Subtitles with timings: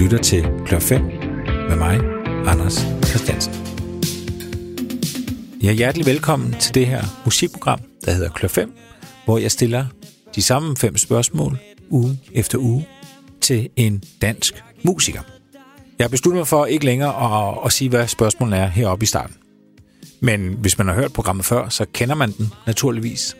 [0.00, 1.02] lytter til Klør 5
[1.68, 2.00] med mig,
[2.46, 3.54] Anders Christiansen.
[5.62, 8.72] Ja, hjertelig velkommen til det her musikprogram, der hedder Klør 5,
[9.24, 9.86] hvor jeg stiller
[10.34, 11.58] de samme fem spørgsmål
[11.90, 12.86] uge efter uge
[13.40, 15.20] til en dansk musiker.
[15.98, 19.06] Jeg har besluttet mig for ikke længere at, at sige, hvad spørgsmålet er heroppe i
[19.06, 19.36] starten.
[20.20, 23.36] Men hvis man har hørt programmet før, så kender man den naturligvis.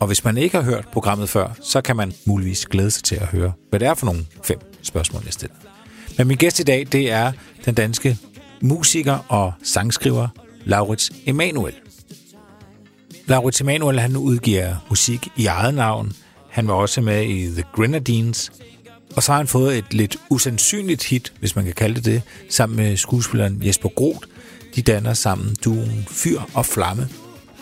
[0.00, 3.16] Og hvis man ikke har hørt programmet før, så kan man muligvis glæde sig til
[3.16, 5.67] at høre, hvad det er for nogle fem spørgsmål, jeg stiller.
[6.18, 7.32] Men min gæst i dag, det er
[7.64, 8.18] den danske
[8.60, 10.28] musiker og sangskriver
[10.64, 11.74] Laurits Emanuel.
[13.26, 16.12] Laurits Emanuel, han udgiver musik i eget navn.
[16.50, 18.52] Han var også med i The Grenadines.
[19.16, 22.22] Og så har han fået et lidt usandsynligt hit, hvis man kan kalde det det,
[22.50, 24.26] sammen med skuespilleren Jesper Groth.
[24.76, 27.08] De danner sammen duen Fyr og Flamme.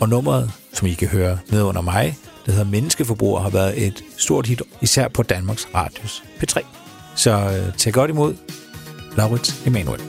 [0.01, 4.05] Og nummeret, som I kan høre ned under mig, der hedder Menneskeforbruger, har været et
[4.17, 6.86] stort hit, især på Danmarks Radios P3.
[7.17, 8.35] Så øh, tag godt imod
[9.17, 10.01] Laurits Emanuel.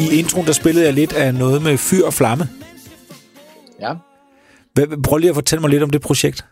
[0.00, 2.48] I introen, der spillede jeg lidt af noget med fyr og flamme.
[3.80, 3.94] Ja.
[5.04, 6.44] Prøv lige at fortælle mig lidt om det projekt.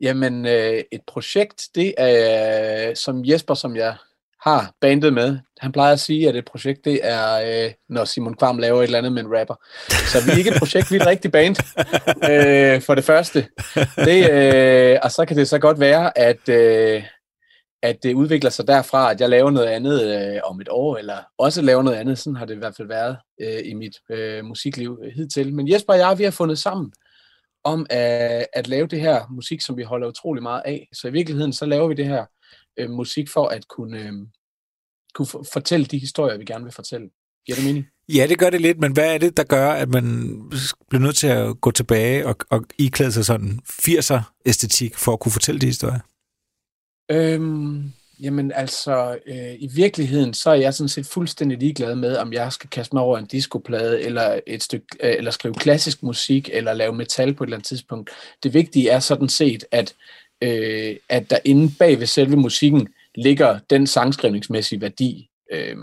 [0.00, 3.96] Jamen, øh, et projekt, det er, som Jesper, som jeg
[4.44, 8.34] har bandet med, han plejer at sige, at et projekt, det er, øh, når Simon
[8.34, 9.54] Kvam laver et eller andet med en rapper.
[9.88, 11.56] Så vi er ikke et projekt, vi er et rigtigt band,
[12.30, 13.46] øh, for det første.
[13.96, 17.02] Det, øh, og så kan det så godt være, at, øh,
[17.82, 21.16] at det udvikler sig derfra, at jeg laver noget andet øh, om et år, eller
[21.38, 22.18] også laver noget andet.
[22.18, 25.54] Sådan har det i hvert fald været øh, i mit øh, musikliv hidtil.
[25.54, 26.92] Men Jesper og jeg, vi har fundet sammen
[27.64, 30.88] om at, at lave det her musik, som vi holder utrolig meget af.
[30.92, 32.26] Så i virkeligheden, så laver vi det her
[32.76, 34.12] øh, musik for at kunne, øh,
[35.14, 37.10] kunne fortælle de historier, vi gerne vil fortælle.
[37.46, 37.86] Giver det mening?
[38.08, 40.04] Ja, det gør det lidt, men hvad er det, der gør, at man
[40.88, 45.32] bliver nødt til at gå tilbage og, og iklæde sig sådan 80'er-æstetik for at kunne
[45.32, 46.00] fortælle de historier?
[47.10, 52.32] Øhm, jamen altså, øh, i virkeligheden, så er jeg sådan set fuldstændig ligeglad med, om
[52.32, 56.50] jeg skal kaste mig over en discoplade, eller, et stykke, øh, eller skrive klassisk musik,
[56.52, 58.10] eller lave metal på et eller andet tidspunkt.
[58.42, 59.94] Det vigtige er sådan set, at,
[60.42, 65.76] øh, at der inde bag ved selve musikken ligger den sangskrivningsmæssige værdi, øh,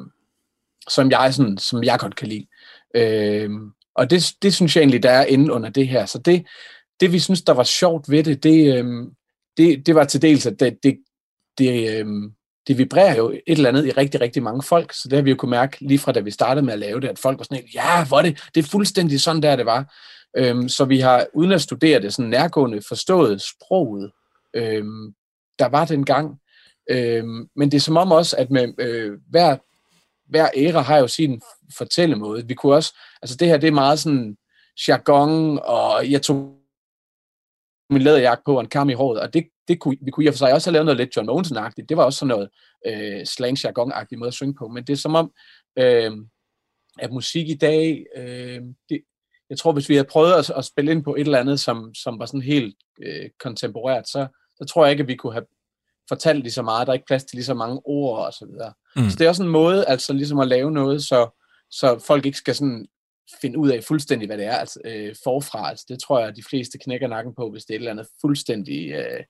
[0.89, 2.45] som, jeg sådan, som jeg godt kan lide.
[2.95, 3.49] Øh,
[3.95, 6.05] og det, det synes jeg egentlig, der er inde under det her.
[6.05, 6.45] Så det,
[6.99, 8.85] det vi synes, der var sjovt ved det, det, øh,
[9.57, 10.97] det, det var til dels, at det, det,
[11.57, 12.06] det, øh,
[12.67, 15.29] det vibrerer jo et eller andet i rigtig, rigtig mange folk, så det har vi
[15.29, 17.44] jo kunne mærke lige fra da vi startede med at lave det, at folk var
[17.44, 19.94] sådan, ja, hvor det, det er fuldstændig sådan der, det var.
[20.38, 24.11] Øhm, så vi har, uden at studere det sådan nærgående, forstået sproget,
[24.53, 25.13] øhm,
[25.59, 26.40] der var den gang.
[26.90, 29.57] Øhm, men det er som om også, at med øh, hver,
[30.29, 31.41] hver æra har jo sin
[31.78, 32.47] fortællemåde.
[32.47, 34.38] Vi kunne også, altså det her, det er meget sådan
[34.88, 36.60] jargon, og jeg tog
[37.91, 40.28] min læderjakke på og en kam i håret, og det, det kunne, vi kunne i
[40.28, 41.90] og for sig også have lavet noget lidt John Mogensen-agtigt.
[41.90, 42.50] Det var også sådan noget
[42.88, 44.68] øh, slang jargon måde at synge på.
[44.68, 45.31] Men det er som om,
[45.79, 46.12] øh,
[47.00, 49.02] at musik i dag, øh, det,
[49.50, 51.94] jeg tror, hvis vi havde prøvet at, at spille ind på et eller andet, som,
[51.94, 55.46] som var sådan helt øh, kontemporært, så, så tror jeg ikke, at vi kunne have
[56.08, 56.88] fortalt lige så meget.
[56.88, 58.73] Der er ikke plads til lige så mange ord og så videre.
[58.96, 59.09] Mm.
[59.09, 61.29] Så det er også en måde, altså ligesom at lave noget, så,
[61.72, 62.88] så folk ikke skal sådan
[63.41, 65.69] finde ud af fuldstændig, hvad det er altså, øh, forfra.
[65.69, 68.07] Altså, det tror jeg, de fleste knækker nakken på, hvis det er et eller andet
[68.21, 69.23] fuldstændig øh,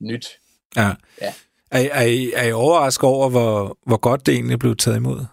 [0.00, 0.26] nyt.
[0.76, 0.94] Ja.
[1.20, 1.34] ja.
[1.70, 5.24] Er, er, I, er I overrasket over, hvor, hvor godt det egentlig blev taget imod?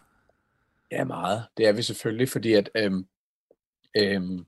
[0.91, 1.43] Ja, meget.
[1.57, 3.05] Det er vi selvfølgelig, fordi at øhm,
[3.97, 4.45] øhm,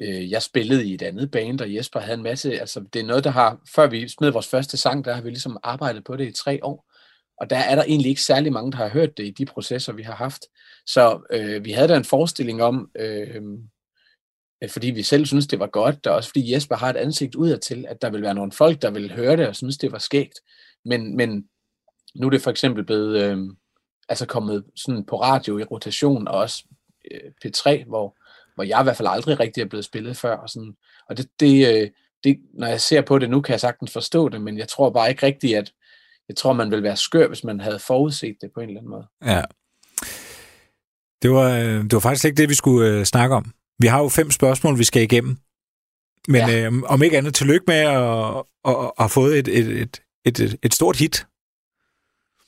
[0.00, 3.06] øh, jeg spillede i et andet band, og Jesper havde en masse, altså det er
[3.06, 6.16] noget, der har, før vi smed vores første sang, der har vi ligesom arbejdet på
[6.16, 6.91] det i tre år,
[7.38, 9.92] og der er der egentlig ikke særlig mange, der har hørt det i de processer,
[9.92, 10.42] vi har haft.
[10.86, 13.42] Så øh, vi havde da en forestilling om, øh, øh
[14.70, 17.86] fordi vi selv synes, det var godt, og også fordi Jesper har et ansigt udadtil,
[17.88, 20.40] at der vil være nogle folk, der vil høre det og synes, det var skægt.
[20.84, 21.48] Men, men
[22.14, 23.38] nu er det for eksempel blevet øh,
[24.08, 26.64] altså kommet sådan på radio i rotation, og også
[27.10, 28.16] øh, P3, hvor,
[28.54, 30.36] hvor jeg i hvert fald aldrig rigtig er blevet spillet før.
[30.36, 30.76] Og, sådan.
[31.08, 31.90] og det, det, øh,
[32.24, 34.90] det, når jeg ser på det nu, kan jeg sagtens forstå det, men jeg tror
[34.90, 35.72] bare ikke rigtigt, at
[36.28, 38.90] jeg tror, man vil være skør, hvis man havde forudset det på en eller anden
[38.90, 39.06] måde.
[39.24, 39.42] Ja.
[41.22, 43.52] Det var, øh, det var faktisk ikke det, vi skulle øh, snakke om.
[43.78, 45.36] Vi har jo fem spørgsmål, vi skal igennem.
[46.28, 46.66] Men ja.
[46.66, 49.82] øh, om ikke andet, tillykke med at, at, at have fået et, et,
[50.24, 51.26] et, et, et stort hit.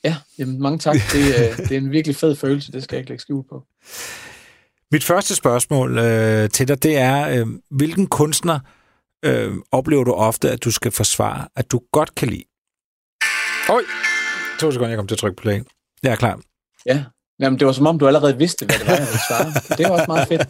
[0.03, 0.95] Ja, jamen mange tak.
[0.95, 3.63] Det, øh, det er en virkelig fed følelse, det skal jeg ikke lægge skjul på.
[4.91, 8.59] Mit første spørgsmål øh, til dig, det er, øh, hvilken kunstner
[9.25, 12.43] øh, oplever du ofte, at du skal forsvare, at du godt kan lide?
[13.69, 13.81] Oj,
[14.59, 15.63] To sekunder, jeg kom til at trykke play.
[16.03, 16.41] Jeg er klar.
[16.85, 17.05] Ja,
[17.39, 19.47] Jamen, det var som om, du allerede vidste, hvad det var, jeg ville svare.
[19.77, 20.47] Det var også meget fedt.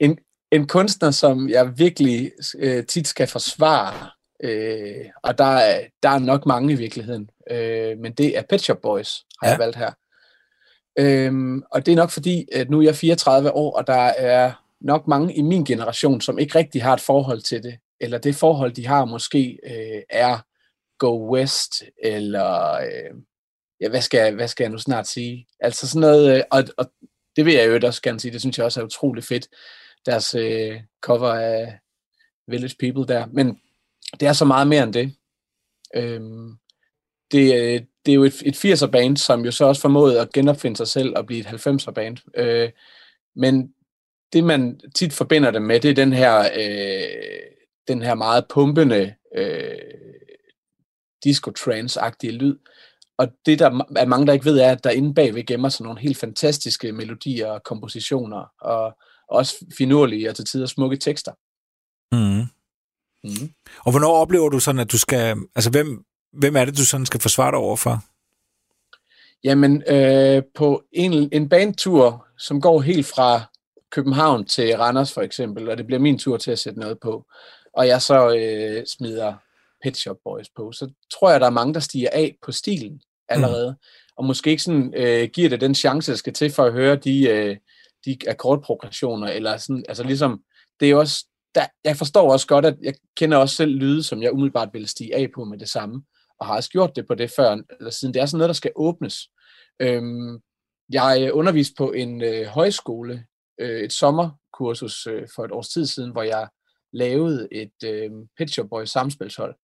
[0.00, 0.18] En,
[0.52, 4.10] en kunstner, som jeg virkelig øh, tit skal forsvare,
[4.42, 8.60] øh, og der er, der er nok mange i virkeligheden, øh, men det er Pet
[8.60, 9.52] Shop Boys, har ja.
[9.52, 9.90] jeg valgt her.
[10.98, 14.52] Øhm, og det er nok fordi, at nu er jeg 34 år, og der er
[14.80, 18.34] nok mange i min generation, som ikke rigtig har et forhold til det, eller det
[18.36, 20.38] forhold, de har måske øh, er
[20.98, 23.14] Go West, eller øh,
[23.80, 25.46] ja, hvad skal, hvad skal jeg nu snart sige?
[25.60, 26.92] Altså sådan noget, øh, og, og
[27.36, 29.48] det vil jeg jo også gerne sige, det synes jeg også er utrolig fedt,
[30.06, 31.78] deres øh, cover af
[32.48, 33.60] Village People der, men
[34.20, 35.14] det er så meget mere end det.
[35.94, 36.56] Øhm,
[37.32, 40.32] det, øh, det er jo et, et 80'er band, som jo så også formåede at
[40.32, 42.16] genopfinde sig selv og blive et 90'er band.
[42.34, 42.70] Øh,
[43.36, 43.74] men
[44.32, 47.42] det man tit forbinder det med, det er den her, øh,
[47.88, 49.78] den her meget pumpende øh,
[51.26, 52.56] disco-trance-agtige lyd.
[53.18, 55.84] Og det der er mange, der ikke ved, er, at der inde bagved gemmer sig
[55.84, 61.32] nogle helt fantastiske melodier og kompositioner, og også finurlige og til tider smukke tekster.
[62.12, 62.46] Mm.
[63.24, 63.52] Mm.
[63.78, 65.36] Og hvornår oplever du sådan, at du skal...
[65.54, 68.04] Altså, hvem, hvem er det, du sådan skal forsvare dig overfor?
[69.44, 73.40] Jamen, øh, på en, en bandtur, som går helt fra
[73.90, 77.26] København til Randers for eksempel, og det bliver min tur til at sætte noget på,
[77.72, 79.34] og jeg så øh, smider
[79.86, 83.00] Pet Shop Boys på, så tror jeg, der er mange, der stiger af på stilen
[83.28, 84.12] allerede, mm.
[84.16, 86.96] og måske ikke sådan øh, giver det den chance, der skal til for at høre
[86.96, 87.56] de, øh,
[88.06, 90.42] de akkordprogressioner, eller sådan, altså ligesom,
[90.80, 94.22] det er også, der, jeg forstår også godt, at jeg kender også selv lyde, som
[94.22, 96.02] jeg umiddelbart vil stige af på med det samme,
[96.40, 98.14] og har også gjort det på det før, eller siden.
[98.14, 99.16] Det er sådan noget, der skal åbnes.
[99.80, 100.38] Øhm,
[100.92, 103.24] jeg underviste på en øh, højskole,
[103.60, 106.48] øh, et sommerkursus øh, for et års tid siden, hvor jeg
[106.92, 109.54] lavede et øh, Pet Shop Boys samspilshold.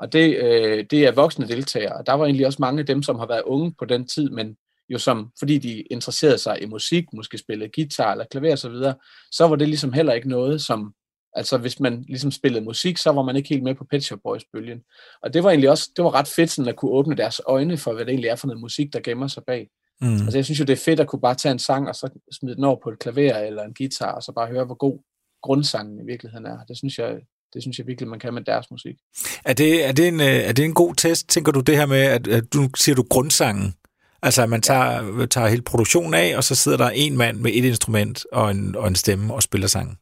[0.00, 3.02] Og det, øh, det er voksne deltagere, og der var egentlig også mange af dem,
[3.02, 4.56] som har været unge på den tid, men
[4.88, 8.68] jo som, fordi de interesserede sig i musik, måske spillede guitar eller klaver osv., så,
[8.68, 8.94] videre,
[9.32, 10.94] så var det ligesom heller ikke noget, som,
[11.32, 14.18] altså hvis man ligesom spillede musik, så var man ikke helt med på Pet Shop
[14.24, 14.82] Boys-bølgen.
[15.22, 17.76] Og det var egentlig også, det var ret fedt sådan at kunne åbne deres øjne
[17.76, 19.68] for, hvad det egentlig er for noget musik, der gemmer sig bag.
[20.00, 20.12] Mm.
[20.12, 22.20] Altså jeg synes jo, det er fedt at kunne bare tage en sang, og så
[22.32, 24.98] smide den over på et klaver eller en guitar, og så bare høre, hvor god
[25.42, 26.64] grundsangen i virkeligheden er.
[26.68, 27.16] Det synes jeg,
[27.54, 28.96] det synes jeg virkelig, man kan med deres musik.
[29.44, 31.86] Er det, er det, en, øh, er det en god test, tænker du, det her
[31.86, 33.74] med, at, at du siger du grundsangen?
[34.22, 37.50] Altså, at man tager, tager hele produktionen af, og så sidder der en mand med
[37.54, 39.96] et instrument og en, og en stemme og spiller sangen.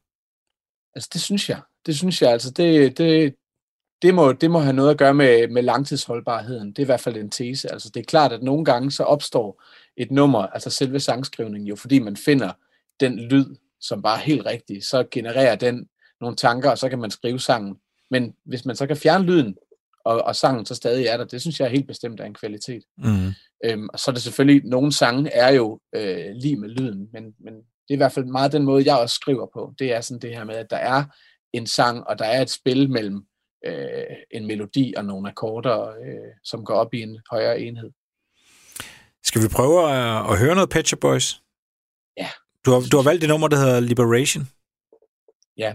[0.95, 1.61] Altså, det synes jeg.
[1.85, 3.35] Det synes jeg, altså, det, det,
[4.01, 6.67] det, må, det må have noget at gøre med, med langtidsholdbarheden.
[6.67, 7.71] Det er i hvert fald en tese.
[7.71, 9.63] Altså, det er klart, at nogle gange så opstår
[9.97, 12.51] et nummer, altså selve sangskrivningen jo, fordi man finder
[12.99, 15.87] den lyd, som bare er helt rigtig, så genererer den
[16.21, 17.75] nogle tanker, og så kan man skrive sangen.
[18.11, 19.55] Men hvis man så kan fjerne lyden,
[20.05, 22.33] og, og sangen så stadig er der, det synes jeg er helt bestemt er en
[22.33, 22.83] kvalitet.
[22.97, 23.33] Mm.
[23.65, 27.23] Øhm, og så er det selvfølgelig, nogle sange er jo øh, lige med lyden, men,
[27.39, 29.73] men det er i hvert fald meget den måde, jeg også skriver på.
[29.79, 31.03] Det er sådan det her med, at der er
[31.53, 33.25] en sang, og der er et spil mellem
[33.65, 37.91] øh, en melodi og nogle akkorder, øh, som går op i en højere enhed.
[39.23, 41.41] Skal vi prøve at, at høre noget Pet Boys?
[42.17, 42.29] Ja.
[42.65, 44.47] Du har, du har valgt det nummer, der hedder Liberation.
[45.57, 45.73] Ja.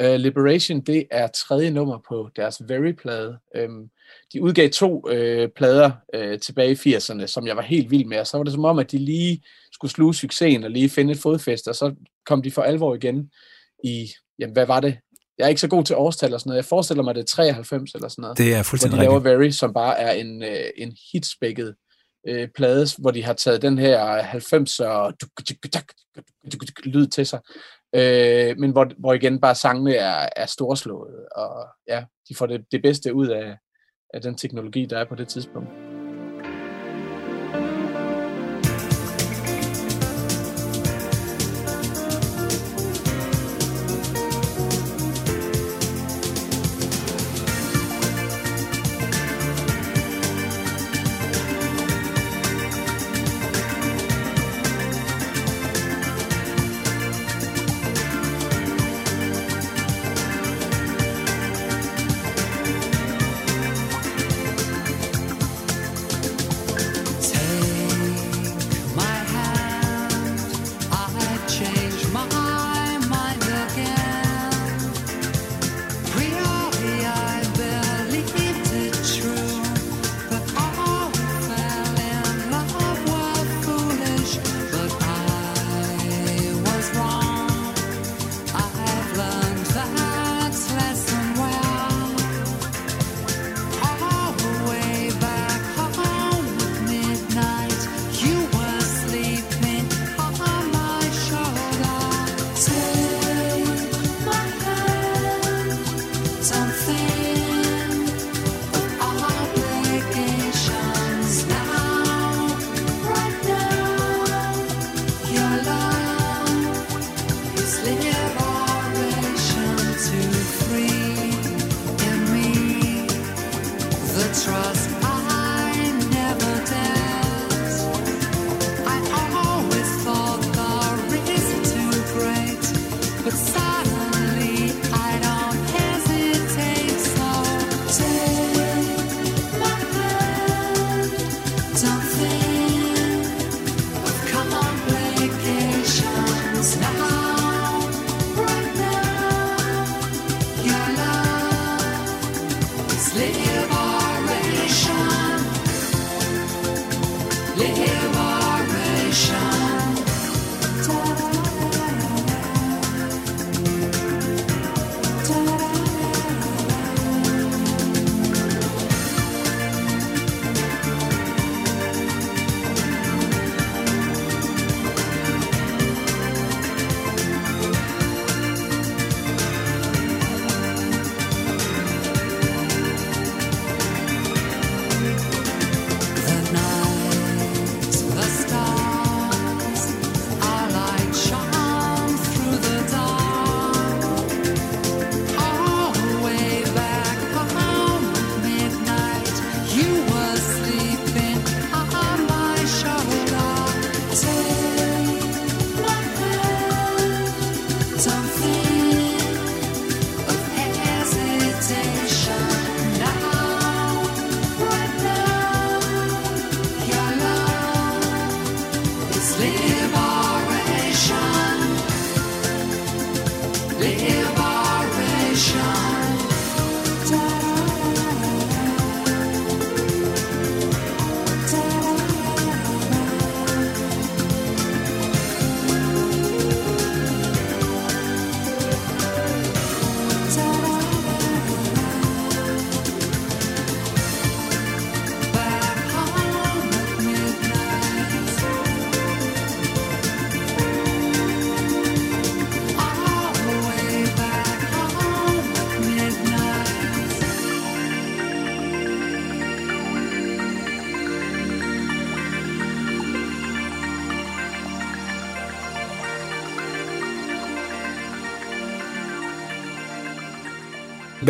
[0.00, 3.38] Uh, Liberation, det er tredje nummer på deres Very-plade.
[3.64, 3.90] Um,
[4.32, 8.18] de udgav to uh, plader uh, tilbage i 80'erne, som jeg var helt vild med,
[8.18, 9.42] og så var det som om, at de lige
[9.72, 11.94] skulle sluge succesen og lige finde et fodfæste, og så
[12.26, 13.30] kom de for alvor igen
[13.84, 14.98] i, jamen hvad var det?
[15.38, 16.56] Jeg er ikke så god til årstal og sådan noget.
[16.56, 18.38] Jeg forestiller mig, det er 93 eller sådan noget.
[18.38, 21.74] Det er fuldstændig Hvor de laver Very, som bare er en, uh, en hitspækket
[22.56, 25.12] plade, hvor de har taget den her 90'er
[26.84, 27.40] lyd til sig.
[27.94, 32.64] Øh, men hvor, hvor igen bare sangene er, er storslået, og ja, de får det,
[32.72, 33.56] det bedste ud af,
[34.14, 35.89] af den teknologi, der er på det tidspunkt.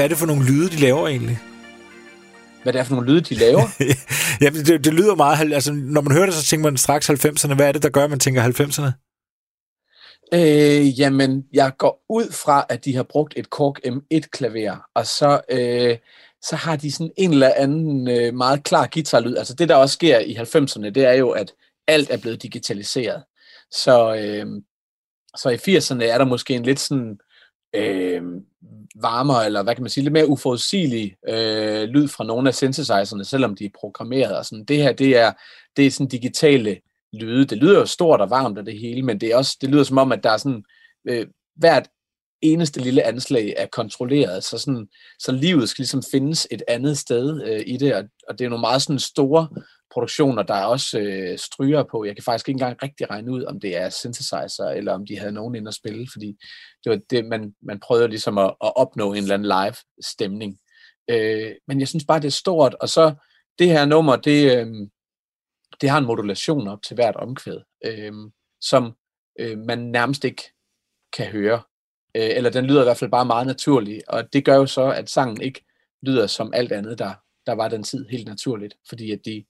[0.00, 1.38] Hvad er det for nogle lyde, de laver egentlig?
[2.62, 3.62] Hvad det er for nogle lyde, de laver?
[4.42, 5.52] ja, det, det lyder meget...
[5.52, 7.54] Altså, når man hører det, så tænker man straks 90'erne.
[7.54, 8.90] Hvad er det, der gør, at man tænker 90'erne?
[10.35, 15.40] Øh, jamen, jeg går ud fra, at de har brugt et Korg M1-klaver, og så,
[15.50, 15.97] øh,
[16.42, 19.37] så har de sådan en eller anden øh, meget klar guitarlyd.
[19.37, 21.52] Altså det, der også sker i 90'erne, det er jo, at
[21.88, 23.23] alt er blevet digitaliseret.
[23.71, 24.47] Så, øh,
[25.37, 27.19] så i 80'erne er der måske en lidt sådan
[27.75, 28.23] øh,
[28.95, 33.25] varmere, eller hvad kan man sige, lidt mere uforudsigelig øh, lyd fra nogle af synthesizerne,
[33.25, 34.37] selvom de er programmeret.
[34.37, 34.65] Og sådan.
[34.65, 35.33] Det her, det er,
[35.77, 36.81] det er sådan digitale
[37.12, 37.45] lyde.
[37.45, 39.85] Det lyder jo stort og varmt og det hele, men det, er også, det lyder
[39.85, 40.65] som om, at der er sådan,
[41.09, 41.89] øh, hvert
[42.43, 47.43] eneste lille anslag er kontrolleret, så, sådan, så livet skal ligesom findes et andet sted
[47.47, 49.49] øh, i det, og, og det er nogle meget sådan store
[49.91, 52.05] produktioner, der er også øh, stryger på.
[52.05, 55.19] Jeg kan faktisk ikke engang rigtig regne ud, om det er synthesizer, eller om de
[55.19, 56.37] havde nogen ind at spille, fordi
[56.85, 60.59] det var det, man, man prøvede ligesom at, at opnå en eller anden live stemning.
[61.11, 63.15] Øh, men jeg synes bare, det er stort, og så
[63.59, 64.67] det her nummer, det, øh,
[65.81, 68.13] det har en modulation op til hvert omkvæd, øh,
[68.61, 68.93] som
[69.41, 70.43] øh, man nærmest ikke
[71.13, 71.63] kan høre.
[72.14, 74.90] Øh, eller den lyder i hvert fald bare meget naturlig, og det gør jo så,
[74.90, 75.64] at sangen ikke
[76.02, 77.12] lyder som alt andet, der,
[77.47, 79.45] der var den tid helt naturligt, fordi at de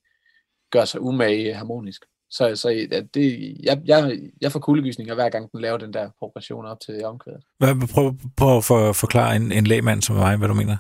[0.71, 2.05] gør sig umage harmonisk.
[2.31, 2.69] Så, så
[3.15, 7.05] det, jeg, jeg, jeg får kuldegysninger hver gang den laver den der progression op til
[7.05, 7.43] omkvædet.
[7.95, 10.77] Prøv, prøv at for, forklare en, en lægmand som mig, hvad du mener.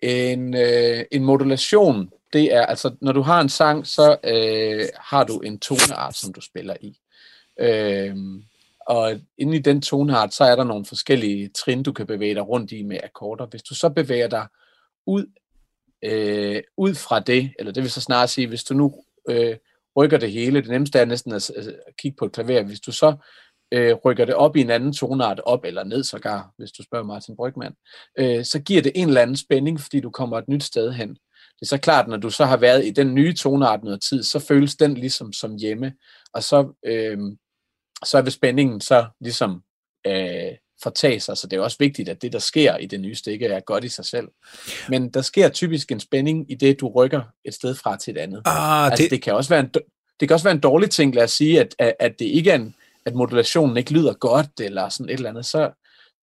[0.00, 5.24] En, øh, en modulation, det er, altså når du har en sang, så øh, har
[5.24, 6.98] du en toneart, som du spiller i.
[7.60, 8.16] Øh,
[8.86, 12.48] og inde i den toneart, så er der nogle forskellige trin, du kan bevæge dig
[12.48, 13.46] rundt i med akkorder.
[13.46, 14.46] Hvis du så bevæger dig
[15.06, 15.26] ud
[16.04, 18.94] øh, ud fra det, eller det vil så snart sige, hvis du nu
[19.28, 19.56] øh,
[19.96, 22.92] rykker det hele, det nemmeste er næsten at, at kigge på et klaver, hvis du
[22.92, 23.16] så
[23.72, 27.04] øh, rykker det op i en anden tonart, op eller ned sågar, hvis du spørger
[27.04, 27.74] Martin Brygman,
[28.18, 31.08] øh, så giver det en eller anden spænding, fordi du kommer et nyt sted hen.
[31.60, 34.22] Det er så klart, når du så har været i den nye tonart noget tid,
[34.22, 35.92] så føles den ligesom som hjemme,
[36.34, 37.18] og så, øh,
[38.04, 39.62] så vil spændingen så ligesom
[40.06, 43.14] øh, fortage sig, så det er også vigtigt, at det, der sker i det nye
[43.14, 44.28] stikke, er godt i sig selv.
[44.88, 48.20] Men der sker typisk en spænding i det, du rykker et sted fra til et
[48.20, 48.42] andet.
[48.44, 49.10] Ah, altså, det...
[49.10, 49.70] det, kan også være en,
[50.20, 52.50] det kan også være en dårlig ting, lad os sige, at, at, at det ikke
[52.50, 52.74] er en,
[53.06, 55.70] at modulationen ikke lyder godt, eller sådan et eller andet, så,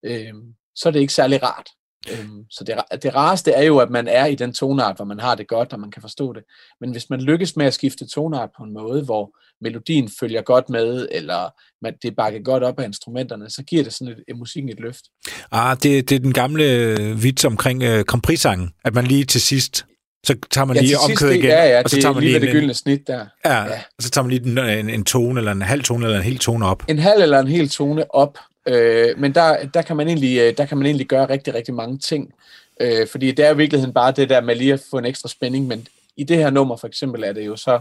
[0.04, 0.34] øh,
[0.76, 1.70] så er det ikke særlig rart.
[2.12, 5.20] Øhm, så det, det rareste er jo, at man er i den tonart, hvor man
[5.20, 6.44] har det godt, og man kan forstå det.
[6.82, 10.70] Men hvis man lykkes med at skifte tonart på en måde, hvor melodien følger godt
[10.70, 11.50] med, eller
[11.82, 14.70] man, det er bakket godt op af instrumenterne, så giver det sådan et, et musikken
[14.70, 15.06] et løft.
[15.52, 19.86] Ah, det, det er den gamle vits omkring uh, komprisangen, at man lige til sidst
[20.26, 21.46] så tager man ja, lige omkødet igen.
[21.46, 23.26] Ja, ja, og så det tager man lige lige det gyldne snit der.
[23.46, 26.06] Ja, ja, og så tager man lige en, en, en tone, eller en halv tone,
[26.06, 26.84] eller en hel tone op.
[26.88, 28.38] En halv eller en hel tone op,
[28.68, 31.74] øh, men der, der, kan man egentlig, øh, der kan man egentlig gøre rigtig, rigtig
[31.74, 32.34] mange ting.
[32.82, 35.30] Øh, fordi det er i virkeligheden bare det der med lige at få en ekstra
[35.30, 35.88] spænding, men
[36.18, 37.80] i det her nummer for eksempel er det jo så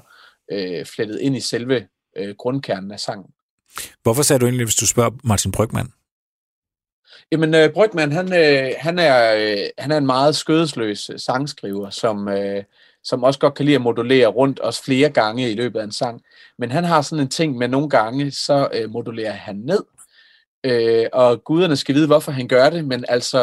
[0.52, 3.30] øh, flettet ind i selve øh, grundkernen af sangen.
[4.02, 5.92] Hvorfor sagde du egentlig, hvis du spørger Martin Brygman?
[7.32, 11.90] Jamen, øh, Brygman, han, øh, han, er, øh, han er en meget skødesløs øh, sangskriver,
[11.90, 12.64] som, øh,
[13.04, 15.92] som også godt kan lide at modulere rundt, også flere gange i løbet af en
[15.92, 16.22] sang.
[16.58, 19.82] Men han har sådan en ting med nogle gange, så øh, modulerer han ned,
[20.64, 23.40] øh, og guderne skal vide, hvorfor han gør det, men altså,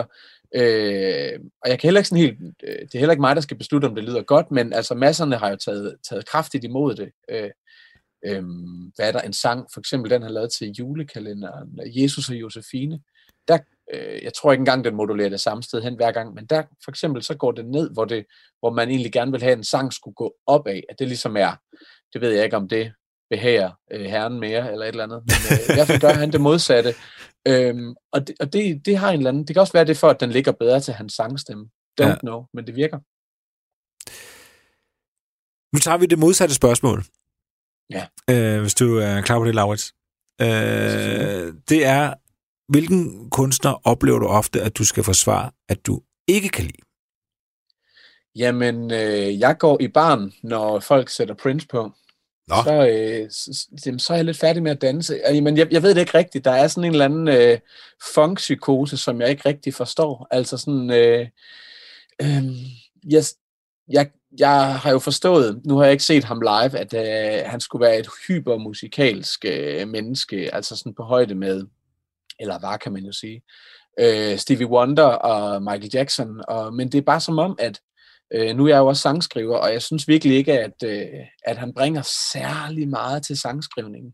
[0.56, 3.42] øh, og jeg kan heller ikke sådan helt, øh, det er heller ikke mig, der
[3.42, 6.96] skal beslutte, om det lyder godt, men altså masserne har jo taget, taget kraftigt imod
[6.96, 7.12] det.
[7.30, 7.50] Øh,
[8.26, 8.44] øh,
[8.96, 13.00] hvad er der en sang, for eksempel den, han lavede til julekalenderen, Jesus og Josefine,
[13.48, 13.58] der,
[13.94, 16.64] øh, jeg tror ikke engang, den modulerer det samme sted hen hver gang, men der
[16.84, 18.26] for eksempel så går det ned, hvor, det,
[18.60, 21.38] hvor man egentlig gerne vil have, at en sang skulle gå opad, at det ligesom
[21.38, 21.56] er,
[22.14, 22.94] det ved jeg ikke, om det
[23.30, 26.32] behager øh, herren mere, eller et eller andet, men øh, i hvert fald gør han
[26.32, 26.94] det modsatte,
[27.48, 29.98] øhm, og, det, og det, det har en eller anden, det kan også være det
[29.98, 31.70] for, at den ligger bedre til hans sangstemme,
[32.02, 32.16] don't ja.
[32.16, 32.98] know, men det virker.
[35.76, 37.04] Nu tager vi det modsatte spørgsmål.
[37.90, 38.06] Ja.
[38.30, 39.96] Øh, hvis du er klar på det, Laurits.
[40.42, 42.14] Øh, det er,
[42.68, 46.82] hvilken kunstner oplever du ofte, at du skal forsvare, at du ikke kan lide?
[48.36, 51.92] Jamen, øh, jeg går i barn, når folk sætter Prince på.
[52.48, 52.56] Nå.
[52.64, 55.20] Så, øh, så, så er jeg lidt færdig med at danse.
[55.30, 56.46] Øh, men jeg, jeg ved det ikke rigtigt.
[56.46, 57.60] Der er sådan en eller anden øh,
[58.14, 60.28] funkpsykose, som jeg ikke rigtig forstår.
[60.32, 60.90] Altså sådan...
[60.90, 61.28] Øh,
[62.22, 62.44] øh,
[63.10, 63.24] jeg,
[63.90, 67.60] jeg, jeg har jo forstået, nu har jeg ikke set ham live, at øh, han
[67.60, 71.66] skulle være et hypermusikalsk øh, menneske, altså sådan på højde med
[72.40, 73.42] eller var, kan man jo sige,
[74.00, 76.42] øh, Stevie Wonder og Michael Jackson.
[76.48, 77.82] Og, men det er bare som om, at
[78.34, 81.08] øh, nu er jeg jo også sangskriver, og jeg synes virkelig ikke, at, øh,
[81.46, 82.02] at han bringer
[82.34, 84.14] særlig meget til sangskrivningen.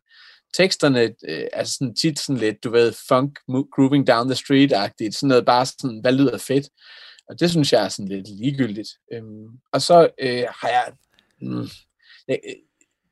[0.54, 3.39] Teksterne øh, er sådan tit sådan lidt, du ved, funk
[3.76, 6.69] grooving down the street-agtigt, sådan noget bare sådan, hvad lyder fedt.
[7.30, 8.89] Og det synes jeg er sådan lidt ligegyldigt.
[9.13, 10.93] Øhm, og så øh, har jeg...
[11.41, 11.67] Mm,
[12.28, 12.39] jeg,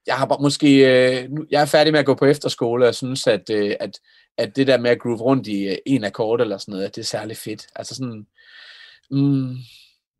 [0.07, 0.69] jeg har måske...
[0.77, 3.99] Øh, nu, jeg er færdig med at gå på efterskole, og synes, at, øh, at
[4.39, 6.95] at det der med at groove rundt i øh, en akkord eller sådan noget, at
[6.95, 7.67] det er særlig fedt.
[7.75, 8.27] Altså sådan,
[9.11, 9.55] mm,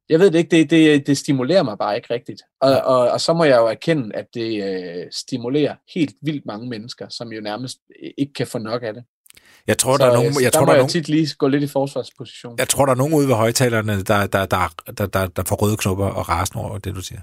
[0.10, 2.42] jeg ved det ikke, det, det, det stimulerer mig bare ikke rigtigt.
[2.62, 6.70] Og, og, og så må jeg jo erkende, at det øh, stimulerer helt vildt mange
[6.70, 7.78] mennesker, som jo nærmest
[8.18, 9.04] ikke kan få nok af det.
[9.68, 11.36] Jeg tror, så, der er nogen, jeg der tror, må der jeg nogen, tit lige
[11.38, 12.56] gå lidt i forsvarsposition.
[12.58, 15.56] Jeg tror, der er nogen ude ved højtalerne, der, der, der, der, der, der får
[15.56, 17.22] røde knopper og rasen over det, du siger.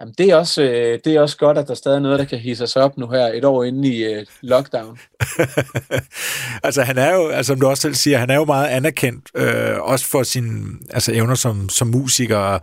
[0.00, 2.24] Jamen, det er, også, øh, det er også godt, at der stadig er noget, der
[2.24, 4.98] kan hisse sig op nu her, et år inde i øh, lockdown.
[6.66, 9.30] altså, han er jo, altså, som du også selv siger, han er jo meget anerkendt,
[9.34, 12.60] øh, også for sine altså, evner som, som musiker,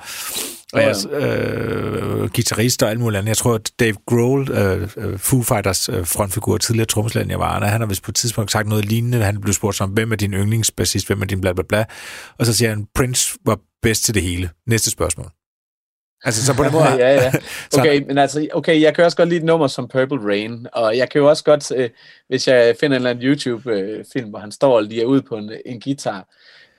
[0.74, 1.28] og ja, ja.
[1.28, 3.30] øh, guitarist og alt muligt andet.
[3.30, 7.82] Jeg tror, at Dave Grohl, øh, øh Foo Fighters øh, frontfigur, tidligere trommeslager Nirvana, han
[7.82, 9.18] har vist på et tidspunkt sagt noget lignende.
[9.18, 11.86] Han blev spurgt som, hvem er din yndlingsbassist, hvem er din bla bla bla.
[12.40, 14.50] Og så siger han, Prince var bedst til det hele.
[14.68, 15.32] Næste spørgsmål.
[16.24, 16.84] Altså, så på den måde...
[16.84, 17.32] ja, ja.
[17.80, 20.98] Okay, men altså, okay, jeg kan også godt lide et nummer som Purple Rain, og
[20.98, 21.90] jeg kan jo også godt, øh,
[22.28, 25.52] hvis jeg finder en eller anden YouTube-film, hvor han står og lige ud på en,
[25.66, 26.28] en guitar,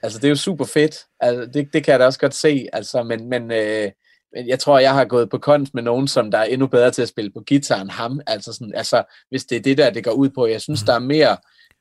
[0.02, 0.96] altså, det er jo super fedt.
[1.20, 3.90] Altså, det, det kan jeg da også godt se, altså, men, men, øh,
[4.34, 6.90] men jeg tror, jeg har gået på konst med nogen, som der er endnu bedre
[6.90, 9.90] til at spille på guitar end ham, altså, sådan, altså hvis det er det der,
[9.90, 10.46] det går ud på.
[10.46, 10.86] Jeg synes, mm.
[10.86, 11.36] der er mere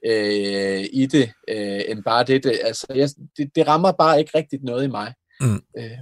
[0.06, 2.44] øh, i det, øh, end bare det.
[2.44, 5.14] det altså, jeg, det, det rammer bare ikke rigtigt noget i mig.
[5.40, 5.62] Mm.
[5.78, 5.98] Øh,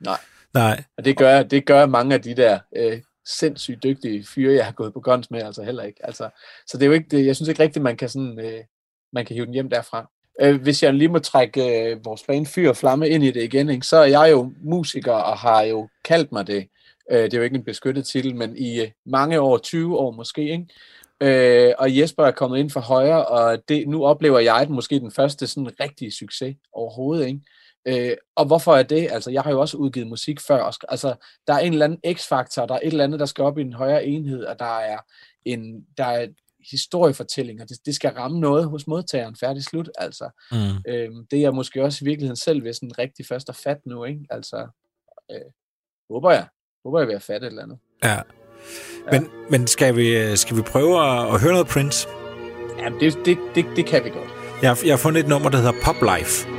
[0.00, 0.18] nej.
[0.56, 0.84] Nej.
[0.96, 4.72] Og det gør, det gør mange af de der øh, sindssygt dygtige fyre, jeg har
[4.72, 6.06] gået på guns med, altså heller ikke.
[6.06, 6.30] Altså,
[6.66, 8.64] så det er jo ikke, det, jeg synes ikke rigtigt, man kan sådan, øh,
[9.12, 10.10] man kan hive den hjem derfra.
[10.40, 13.42] Øh, hvis jeg lige må trække øh, vores plan fyr og flamme ind i det
[13.42, 16.68] igen, ikke, så er jeg jo musiker og har jo kaldt mig det.
[17.10, 20.10] Øh, det er jo ikke en beskyttet titel, men i øh, mange år, 20 år
[20.10, 20.66] måske, ikke?
[21.20, 25.00] Øh, og Jesper er kommet ind for højre, og det, nu oplever jeg den måske
[25.00, 27.40] den første sådan rigtige succes overhovedet, ikke?
[27.86, 29.08] Øh, og hvorfor er det?
[29.12, 30.62] Altså, jeg har jo også udgivet musik før.
[30.62, 31.14] Og, altså,
[31.46, 33.60] der er en eller anden x-faktor, der er et eller andet, der skal op i
[33.60, 34.98] en højere enhed, og der er
[35.44, 36.26] en der er
[36.70, 37.64] historiefortællinger.
[37.64, 40.30] Det, det skal ramme noget hos modtageren, færdig slut, altså.
[40.52, 40.92] Mm.
[40.92, 43.78] Øhm, det er jeg måske også i virkeligheden selv ved sådan rigtig først at fat
[43.86, 44.20] nu, ikke?
[44.30, 44.66] Altså,
[45.30, 45.50] øh,
[46.10, 46.46] håber jeg.
[46.84, 47.78] Håber jeg ved at fatte et eller andet.
[48.04, 48.12] Ja.
[48.12, 48.22] ja.
[49.12, 52.08] Men, men skal, vi, skal vi prøve at, at høre noget Prince?
[52.78, 54.30] Jamen, det, det, det, det kan vi godt.
[54.62, 56.55] Jeg, jeg har fundet et nummer, der hedder Pop Life.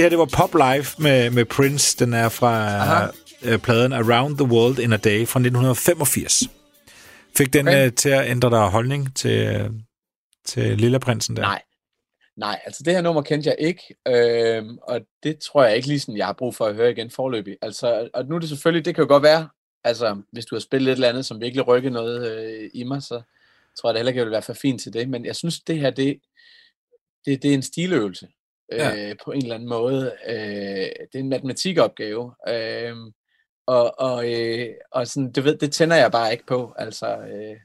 [0.00, 2.04] Det her, det var Pop Live med, med Prince.
[2.04, 2.54] Den er fra
[3.44, 6.42] uh, pladen Around the World in a Day fra 1985.
[7.36, 7.86] Fik den okay.
[7.86, 9.70] uh, til at ændre dig holdning til,
[10.44, 11.42] til Lille Prinsen der?
[11.42, 11.62] Nej.
[12.36, 16.00] Nej, altså det her nummer kendte jeg ikke, øh, og det tror jeg ikke lige
[16.00, 17.56] sådan, jeg har brug for at høre igen forløbig.
[17.62, 19.48] Altså, og nu er det selvfølgelig, det kan jo godt være,
[19.84, 23.02] altså hvis du har spillet et eller andet, som virkelig rykker noget øh, i mig,
[23.02, 23.22] så
[23.78, 25.08] tror jeg det heller ikke, jeg vil være for fint til det.
[25.08, 26.20] Men jeg synes, det her, det,
[27.24, 28.28] det, det er en stiløvelse
[28.72, 29.10] ja.
[29.10, 30.12] øh, på en eller anden måde.
[30.26, 30.36] Øh,
[31.12, 32.34] det er en matematikopgave.
[32.48, 32.96] Øh,
[33.66, 36.74] og, og, øh, og sådan, du ved, det tænder jeg bare ikke på.
[36.76, 37.56] Altså, øh,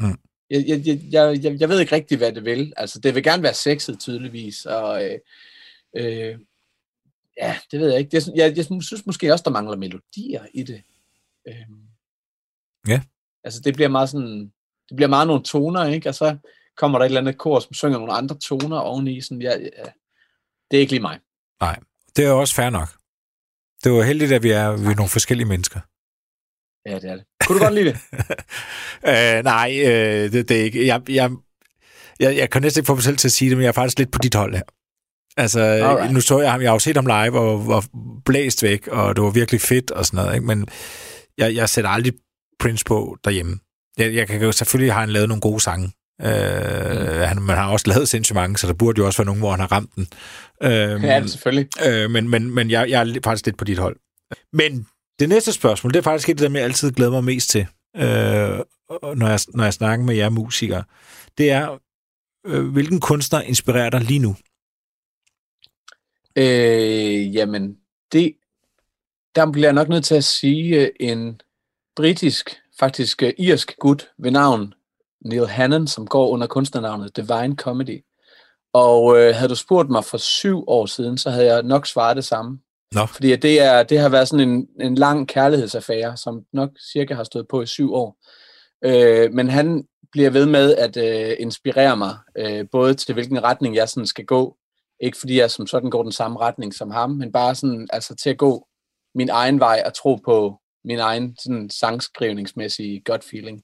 [0.00, 0.18] mm.
[0.50, 2.72] jeg, jeg, jeg, jeg, jeg ved ikke rigtig, hvad det vil.
[2.76, 4.66] Altså, det vil gerne være sexet, tydeligvis.
[4.66, 5.18] Og, øh,
[5.96, 6.38] øh,
[7.36, 8.10] ja, det ved jeg ikke.
[8.10, 10.82] Det, jeg, jeg synes måske også, der mangler melodier i det.
[11.48, 11.66] Øh,
[12.88, 13.02] ja.
[13.44, 14.52] Altså, det bliver meget sådan,
[14.88, 16.08] det bliver meget nogle toner, ikke?
[16.08, 16.36] Og så
[16.76, 19.20] kommer der et eller andet kor, som synger nogle andre toner oveni.
[19.20, 19.90] Sådan, ja, ja,
[20.70, 21.18] det er ikke lige mig.
[21.60, 21.78] Nej,
[22.16, 22.88] det er også fair nok.
[23.84, 25.80] Det var heldigt, at vi er, vi er nogle forskellige mennesker.
[26.86, 27.24] Ja, det er det.
[27.46, 27.98] Kunne du godt lide det?
[29.38, 30.86] øh, nej, øh, det, det er ikke.
[30.86, 31.30] Jeg, jeg,
[32.20, 33.72] jeg, jeg kan næsten ikke få mig selv til at sige det, men jeg er
[33.72, 34.62] faktisk lidt på dit hold her.
[35.36, 36.12] Altså, Alright.
[36.12, 37.84] nu så jeg ham, jeg har jo set ham live og var
[38.24, 40.46] blæst væk, og det var virkelig fedt og sådan noget, ikke?
[40.46, 40.68] men
[41.38, 42.12] jeg, jeg sætter aldrig
[42.58, 43.58] Prince på derhjemme.
[43.98, 47.72] Jeg, jeg kan jo selvfølgelig have han lavet nogle gode sange, Øh, han, man har
[47.72, 49.94] også lavet sindssygt mange, så der burde jo også være nogen, hvor han har ramt
[49.96, 50.08] den.
[50.62, 51.68] Øh, ja, selvfølgelig.
[51.86, 53.96] Øh, men men, men jeg, jeg er faktisk lidt på dit hold.
[54.52, 54.86] Men
[55.18, 57.66] det næste spørgsmål, det er faktisk et af dem, jeg altid glæder mig mest til,
[57.96, 58.02] øh,
[59.16, 60.84] når, jeg, når jeg snakker med jer musikere.
[61.38, 61.78] Det er,
[62.46, 64.36] øh, hvilken kunstner inspirerer dig lige nu?
[66.36, 67.76] Øh, jamen,
[68.12, 68.32] det,
[69.34, 71.40] der bliver jeg nok nødt til at sige en
[71.96, 74.74] britisk, faktisk øh, irsk gut ved navn
[75.24, 78.04] Neil Hannon, som går under kunstnernavnet Divine Comedy.
[78.72, 82.16] Og øh, havde du spurgt mig for syv år siden, så havde jeg nok svaret
[82.16, 82.58] det samme.
[82.94, 83.06] No.
[83.06, 87.24] Fordi det, er, det har været sådan en, en lang kærlighedsaffære, som nok cirka har
[87.24, 88.16] stået på i syv år.
[88.84, 93.74] Øh, men han bliver ved med at øh, inspirere mig, øh, både til hvilken retning
[93.74, 94.56] jeg sådan skal gå.
[95.00, 98.14] Ikke fordi jeg som sådan går den samme retning som ham, men bare sådan, altså
[98.14, 98.66] til at gå
[99.14, 103.62] min egen vej og tro på min egen sådan sangskrivningsmæssige gut feeling.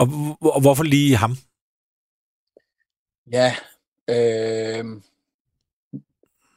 [0.00, 0.08] Og,
[0.40, 1.36] og hvorfor lige ham?
[3.32, 3.54] Ja,
[4.08, 4.84] øh,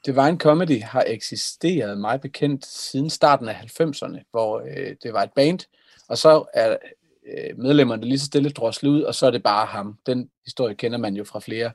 [0.06, 5.32] Divine Comedy har eksisteret meget bekendt siden starten af 90'erne, hvor øh, det var et
[5.36, 5.60] band,
[6.08, 6.78] og så er
[7.26, 9.98] øh, medlemmerne lige så stille droslet ud, og så er det bare ham.
[10.06, 11.72] Den historie kender man jo fra flere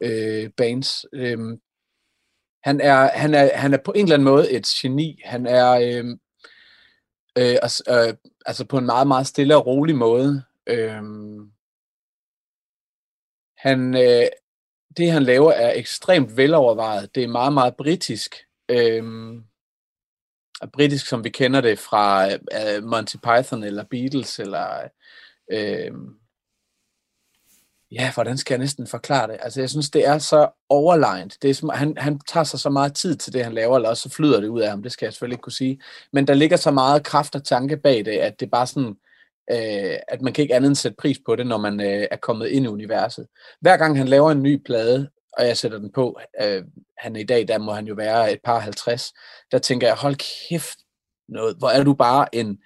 [0.00, 1.06] øh, bands.
[1.12, 1.38] Øh,
[2.64, 5.20] han, er, han, er, han er på en eller anden måde et geni.
[5.24, 6.04] Han er øh,
[7.38, 8.14] øh, altså, øh,
[8.46, 11.52] altså på en meget, meget stille og rolig måde Øhm,
[13.56, 14.26] han, øh,
[14.96, 17.14] det han laver er ekstremt velovervejet.
[17.14, 18.36] Det er meget, meget britisk.
[18.68, 19.44] Øhm,
[20.72, 22.38] britisk, som vi kender det fra øh,
[22.76, 24.88] øh Monty Python eller Beatles eller
[25.52, 25.92] øh,
[27.90, 29.38] ja, hvordan skal jeg næsten forklare det?
[29.40, 31.36] Altså, jeg synes, det er så overlegnet.
[31.42, 33.88] Det er som, han, han tager sig så meget tid til det, han laver, eller
[33.88, 35.80] også så flyder det ud af ham, det skal jeg selvfølgelig ikke kunne sige.
[36.12, 38.94] Men der ligger så meget kraft og tanke bag det, at det bare sådan, øh,
[40.08, 42.48] at man kan ikke andet end sætte pris på det, når man øh, er kommet
[42.48, 43.26] ind i universet.
[43.60, 46.62] Hver gang han laver en ny plade, og jeg sætter den på, øh,
[46.98, 49.12] han i dag, der må han jo være et par 50,
[49.52, 50.16] der tænker jeg, hold
[50.48, 50.78] kæft,
[51.28, 52.58] noget, hvor er du bare en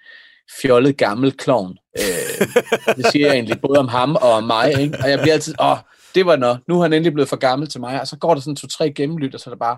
[0.61, 1.77] fjollet gammel klovn.
[1.99, 2.47] Øh,
[2.97, 4.97] det siger jeg egentlig både om ham og om mig, ikke?
[5.03, 5.77] og jeg bliver altid, åh,
[6.15, 8.33] det var noget, nu er han endelig blevet for gammel til mig, og så går
[8.33, 9.77] der sådan to-tre gennemlyt, og så er det bare,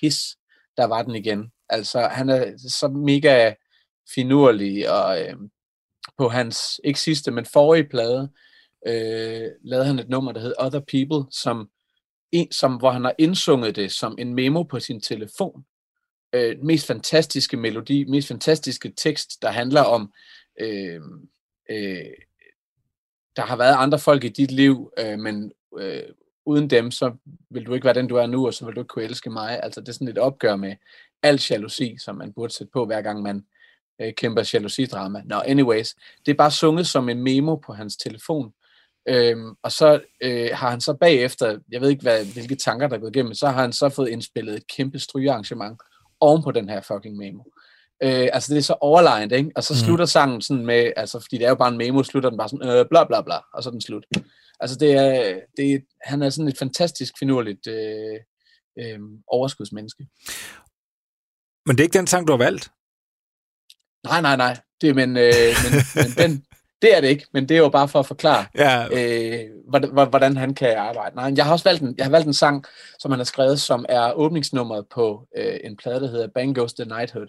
[0.00, 0.36] pis,
[0.76, 1.50] der var den igen.
[1.68, 3.54] Altså, han er så mega
[4.14, 5.36] finurlig, og øh,
[6.18, 8.30] på hans, ikke sidste, men forrige plade,
[8.86, 11.70] øh, lavede han et nummer, der hed Other People, som,
[12.32, 15.64] en, som, hvor han har indsunget det som en memo på sin telefon.
[16.32, 20.12] Øh, mest fantastiske melodi, mest fantastiske tekst, der handler om,
[20.60, 21.00] øh,
[21.70, 22.12] øh,
[23.36, 26.02] der har været andre folk i dit liv, øh, men øh,
[26.46, 27.16] uden dem, så
[27.50, 29.30] vil du ikke være den, du er nu, og så vil du ikke kunne elske
[29.30, 29.60] mig.
[29.62, 30.76] Altså det er sådan et opgør med
[31.22, 33.46] al jalousi, som man burde sætte på, hver gang man
[34.00, 35.22] øh, kæmper jalousidrama.
[35.24, 35.94] Nå, no, anyways,
[36.26, 38.52] det er bare sunget som en memo på hans telefon.
[39.08, 42.96] Øhm, og så øh, har han så bagefter, jeg ved ikke hvad, hvilke tanker der
[42.96, 45.80] er gået igennem, så har han så fået indspillet et kæmpe strygearrangement
[46.20, 47.42] oven på den her fucking memo.
[48.02, 49.50] Øh, altså det er så overlegnet, ikke?
[49.56, 49.84] Og så mm.
[49.84, 52.48] slutter sangen sådan med, altså fordi det er jo bare en memo, slutter den bare
[52.48, 54.06] sådan, øh, bla bla bla, og så er den slut.
[54.60, 58.16] Altså det er, det er, han er sådan et fantastisk finurligt øh,
[58.78, 60.06] øh, overskudsmenneske.
[61.66, 62.70] Men det er ikke den sang, du har valgt?
[64.04, 64.56] Nej, nej, nej.
[64.80, 65.32] Det, men, øh,
[65.64, 66.44] men, men den,
[66.82, 68.86] det er det ikke, men det er jo bare for at forklare, Ja.
[68.86, 71.16] øh, hvordan, hvordan han kan arbejde.
[71.16, 72.64] Nej, jeg har også valgt en, jeg har valgt en sang,
[72.98, 76.74] som han har skrevet, som er åbningsnummeret på øh, en plade, der hedder Bang Goes
[76.74, 77.28] the Knighthood.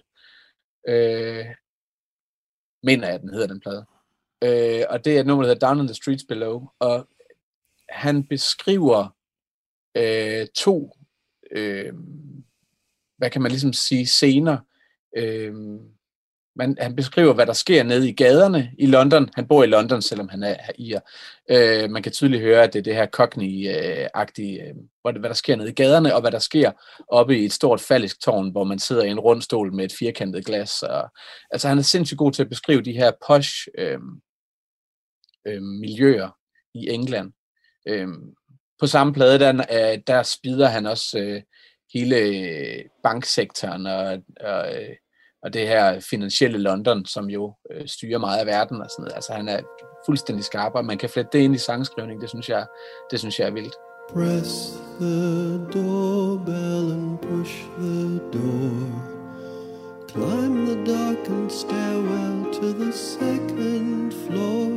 [0.87, 1.45] Øh,
[2.83, 3.85] mener jeg, den hedder den plade.
[4.43, 6.67] Øh, og det er et nummer, der hedder Down in the Streets Below.
[6.79, 7.07] Og
[7.89, 9.15] han beskriver
[9.97, 10.91] øh, to,
[11.51, 11.93] øh,
[13.17, 14.57] hvad kan man ligesom sige, scener.
[15.17, 15.53] Øh,
[16.55, 19.29] man, han beskriver, hvad der sker nede i gaderne i London.
[19.35, 20.99] Han bor i London, selvom han er ir.
[21.49, 25.55] Øh, man kan tydeligt høre, at det er det her Cockney-agtige, øh, hvad der sker
[25.55, 26.71] nede i gaderne, og hvad der sker
[27.07, 30.45] oppe i et stort fallisk tårn, hvor man sidder i en rundstol med et firkantet
[30.45, 30.83] glas.
[30.83, 31.09] Og,
[31.51, 33.99] altså han er sindssygt god til at beskrive de her posh øh,
[35.47, 36.29] øh, miljøer
[36.73, 37.31] i England.
[37.87, 38.07] Øh,
[38.79, 41.41] på samme plade, der, øh, der spider han også øh,
[41.93, 44.95] hele banksektoren og, og, øh,
[45.45, 49.15] og det her finansielle London, som jo øh, styrer meget af verden og sådan noget.
[49.15, 49.59] Altså han er
[50.05, 52.65] fuldstændig skarp, og man kan flette det ind i sangskrivning, det synes jeg,
[53.11, 53.75] det synes jeg er vildt.
[54.13, 59.15] Press the doorbell and push the door.
[60.11, 64.69] Climb the darkened stairwell to the second floor.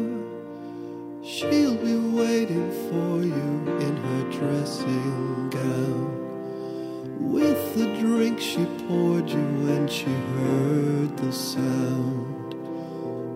[1.23, 3.51] She'll be waiting for you
[3.87, 6.28] in her dressing gown.
[7.21, 12.55] With the drink she poured you when she heard the sound.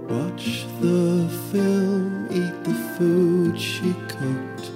[0.08, 4.70] Watch the film, eat the food she cooked.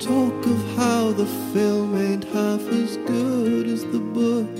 [0.00, 4.54] Talk of how the film ain't half as good as the book.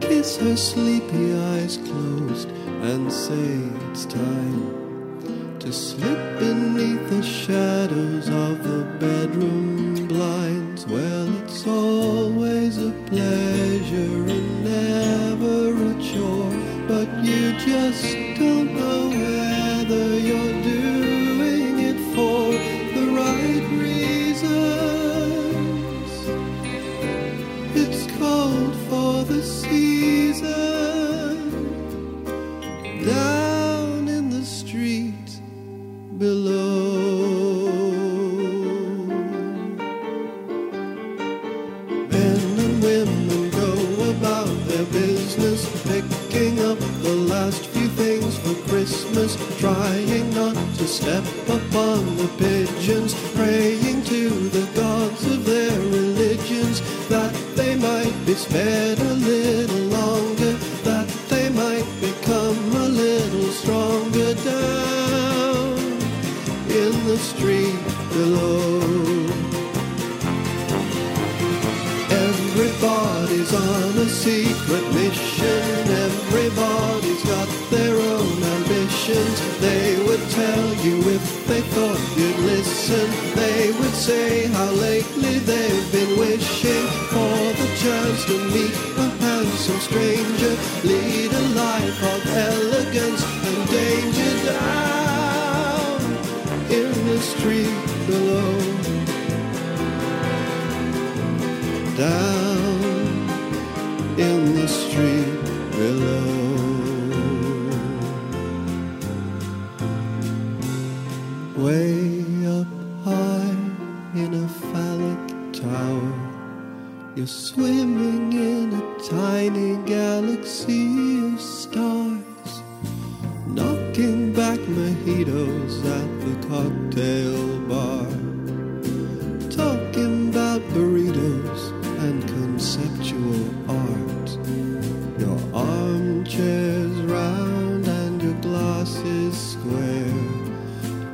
[0.00, 2.48] Kiss her sleepy eyes closed
[2.82, 3.60] and say
[3.90, 10.86] it's time to slip beneath the shadows of the bedroom blinds.
[10.86, 16.52] Well, it's always a pleasure and never a chore,
[16.86, 18.04] but you just
[18.38, 19.37] don't know whether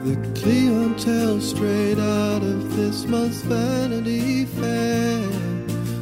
[0.05, 5.27] The clientele straight out of this month's Vanity Fair.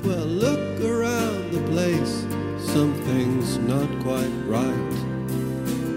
[0.03, 2.27] Well, look around the place,
[2.59, 4.93] something's not quite right.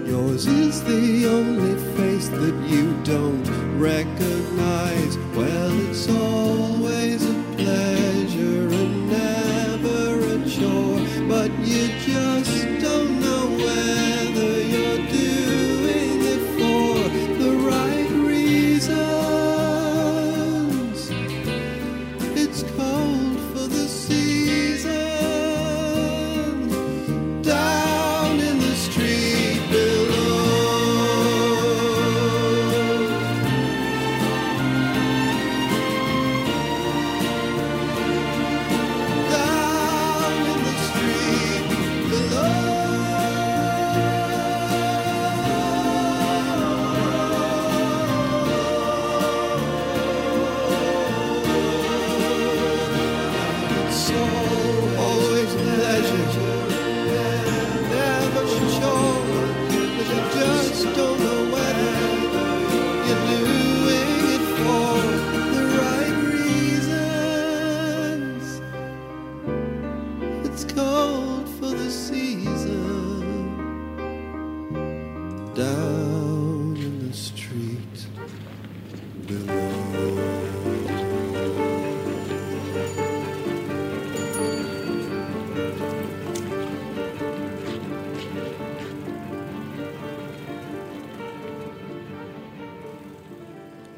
[0.06, 3.44] Yours is the only face that you don't
[3.76, 5.18] recognize.
[5.34, 6.75] Well, it's always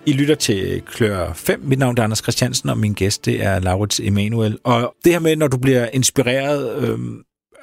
[0.09, 1.61] I lytter til Klør 5.
[1.61, 4.59] Mit navn er Anders Christiansen, og min gæst det er Laurits Emanuel.
[4.64, 6.99] Og det her med, når du bliver inspireret øh,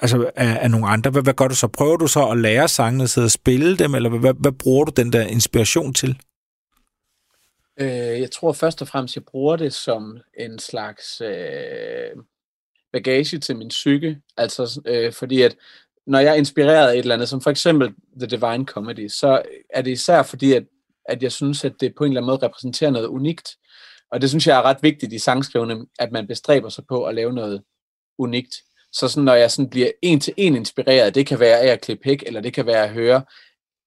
[0.01, 1.67] altså af, af nogle andre, hvad, hvad gør du så?
[1.67, 4.91] Prøver du så at lære sangene, sidde og spille dem, eller hvad, hvad bruger du
[4.95, 6.17] den der inspiration til?
[7.79, 12.21] Øh, jeg tror først og fremmest, jeg bruger det som en slags øh,
[12.93, 14.17] bagage til min psyke.
[14.38, 15.55] Altså, øh, fordi at
[16.08, 19.41] når jeg er inspireret af et eller andet, som for eksempel The Divine Comedy, så
[19.69, 20.63] er det især fordi, at,
[21.10, 23.50] at jeg synes, at det på en eller anden måde repræsenterer noget unikt.
[24.12, 27.15] Og det synes jeg er ret vigtigt i sangskrivende, at man bestræber sig på at
[27.15, 27.63] lave noget
[28.18, 28.56] unikt.
[28.91, 31.82] Så sådan, når jeg sådan bliver en til en inspireret, det kan være af at
[31.82, 33.24] klippe hæk, eller det kan være at høre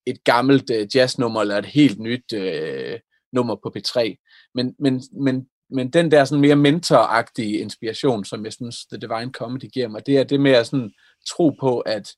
[0.05, 2.99] et gammelt øh, jazznummer, eller et helt nyt øh,
[3.33, 4.15] nummer på P3.
[4.55, 9.31] Men, men, men, men den der sådan mere mentoragtige inspiration, som jeg synes, The Divine
[9.31, 10.91] Comedy giver mig, det er det med at sådan
[11.29, 12.11] tro på, at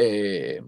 [0.00, 0.62] øh,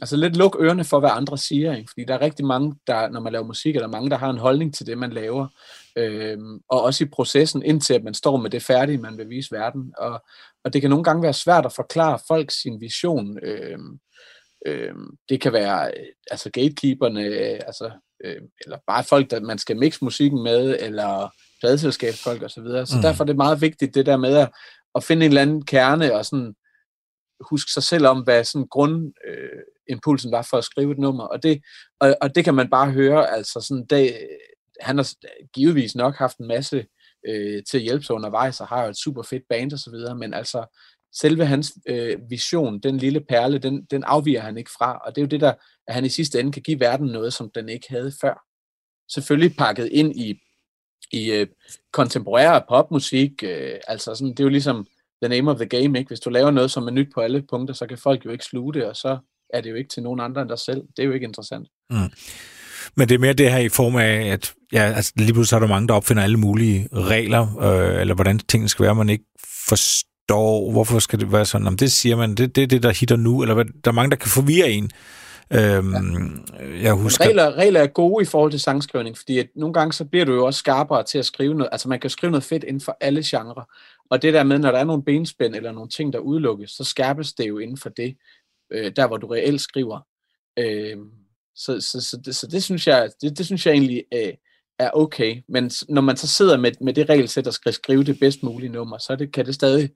[0.00, 1.90] altså lidt luk ørerne for, hvad andre siger, ikke?
[1.90, 4.30] fordi der er rigtig mange, der, når man laver musik, er der mange, der har
[4.30, 5.48] en holdning til det, man laver,
[5.96, 9.52] øh, og også i processen, indtil at man står med det færdige, man vil vise
[9.52, 10.22] verden, og,
[10.64, 13.78] og det kan nogle gange være svært at forklare folk sin vision, øh,
[14.66, 14.94] øh,
[15.28, 15.92] det kan være
[16.30, 17.24] altså gatekeeperne,
[17.66, 17.90] altså,
[18.24, 21.30] øh, eller bare folk, der man skal mixe musikken med, eller
[21.60, 22.86] pladselskabsfolk osv., så, videre.
[22.86, 23.02] så mm.
[23.02, 24.50] derfor er det meget vigtigt, det der med at,
[24.94, 26.54] at finde en eller anden kerne, og sådan
[27.40, 31.42] huske sig selv om, hvad sådan grundimpulsen øh, var for at skrive et nummer, og
[31.42, 31.62] det,
[32.00, 34.38] og, og det kan man bare høre, altså sådan, det, øh,
[34.80, 35.10] han har
[35.54, 36.86] givetvis nok haft en masse
[37.28, 39.90] øh, til at hjælpe sig undervejs, og har jo et super fedt band og så
[39.90, 40.78] videre, men altså,
[41.14, 45.20] selve hans øh, vision, den lille perle, den, den afviger han ikke fra, og det
[45.20, 45.54] er jo det der,
[45.86, 48.44] at han i sidste ende kan give verden noget, som den ikke havde før.
[49.12, 50.40] Selvfølgelig pakket ind i,
[51.12, 51.46] i øh,
[51.92, 54.86] kontemporær popmusik, øh, altså sådan, det er jo ligesom
[55.22, 56.08] the name of the game, ikke?
[56.08, 58.44] Hvis du laver noget, som er nyt på alle punkter, så kan folk jo ikke
[58.44, 59.18] sluge det, og så
[59.54, 60.82] er det jo ikke til nogen andre end dig selv.
[60.96, 61.68] Det er jo ikke interessant.
[61.90, 62.10] Mm.
[62.96, 65.60] Men det er mere det her i form af, at ja, altså, lige pludselig er
[65.60, 69.24] der mange, der opfinder alle mulige regler, øh, eller hvordan tingene skal være, man ikke
[69.68, 72.92] forstår, hvorfor skal det være sådan, om det siger man, det, det er det, der
[73.00, 74.90] hitter nu, eller hvad, der er mange, der kan forvirre en.
[75.52, 76.82] Øhm, ja.
[76.82, 77.24] jeg husker...
[77.24, 80.34] regler, regler er gode i forhold til sangskrivning, fordi at nogle gange så bliver du
[80.34, 82.96] jo også skarpere til at skrive noget, altså man kan skrive noget fedt inden for
[83.00, 83.68] alle genrer,
[84.10, 86.84] og det der med, når der er nogle benspænd eller nogle ting, der udelukkes, så
[86.84, 88.16] skærpes det jo inden for det,
[88.72, 90.00] øh, der hvor du reelt skriver.
[90.58, 90.96] Øh,
[91.54, 94.32] så, så, så, det, så det synes jeg, det, det synes jeg egentlig øh,
[94.78, 95.42] er okay.
[95.48, 98.72] Men når man så sidder med, med det regelsæt og skal skrive det bedst mulige
[98.72, 99.90] nummer, så det, kan det stadig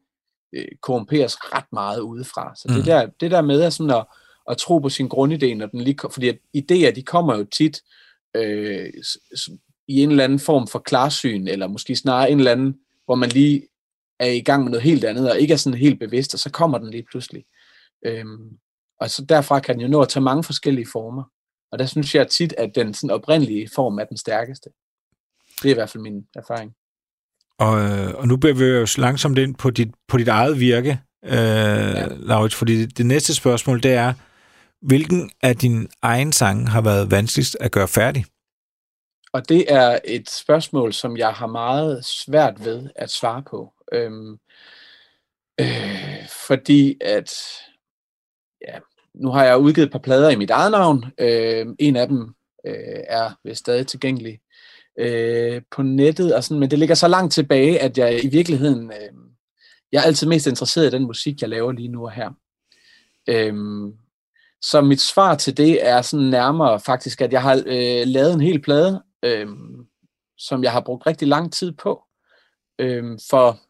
[0.54, 2.54] øh, korrumperes ret meget udefra.
[2.56, 2.74] Så mm.
[2.74, 4.06] det, der, det der med at, sådan at,
[4.50, 7.82] at tro på sin grundidé, når den lige, fordi at idéer, de kommer jo tit
[8.36, 8.92] øh,
[9.88, 13.28] i en eller anden form for klarsyn, eller måske snarere en eller anden, hvor man
[13.28, 13.67] lige
[14.20, 16.50] er i gang med noget helt andet, og ikke er sådan helt bevidst, og så
[16.50, 17.44] kommer den lige pludselig.
[18.06, 18.58] Øhm,
[19.00, 21.22] og så derfra kan den jo nå at tage mange forskellige former.
[21.72, 24.70] Og der synes jeg tit, at den sådan oprindelige form er den stærkeste.
[25.62, 26.72] Det er i hvert fald min erfaring.
[27.58, 31.00] Og, øh, og nu bevæger vi os langsomt ind på dit, på dit eget virke,
[31.24, 32.06] øh, ja.
[32.08, 34.12] Laurits, fordi det, det næste spørgsmål, det er,
[34.82, 38.24] hvilken af din egen sange har været vanskeligst at gøre færdig?
[39.32, 43.72] Og det er et spørgsmål, som jeg har meget svært ved at svare på.
[43.92, 44.38] Øhm,
[45.60, 47.32] øh, fordi at,
[48.68, 48.78] ja,
[49.14, 51.04] nu har jeg udgivet et par plader i mit eget navn.
[51.20, 52.34] Øh, en af dem
[52.66, 54.40] øh, er vist stadig tilgængelig
[54.98, 58.92] øh, på nettet, og sådan, men det ligger så langt tilbage, at jeg i virkeligheden,
[58.92, 59.12] øh,
[59.92, 62.30] jeg er altid mest interesseret i den musik, jeg laver lige nu og her.
[63.28, 63.54] Øh,
[64.62, 68.40] så mit svar til det er sådan nærmere faktisk, at jeg har øh, lavet en
[68.40, 69.46] hel plade, øh,
[70.38, 72.02] som jeg har brugt rigtig lang tid på.
[72.78, 73.60] Øh, for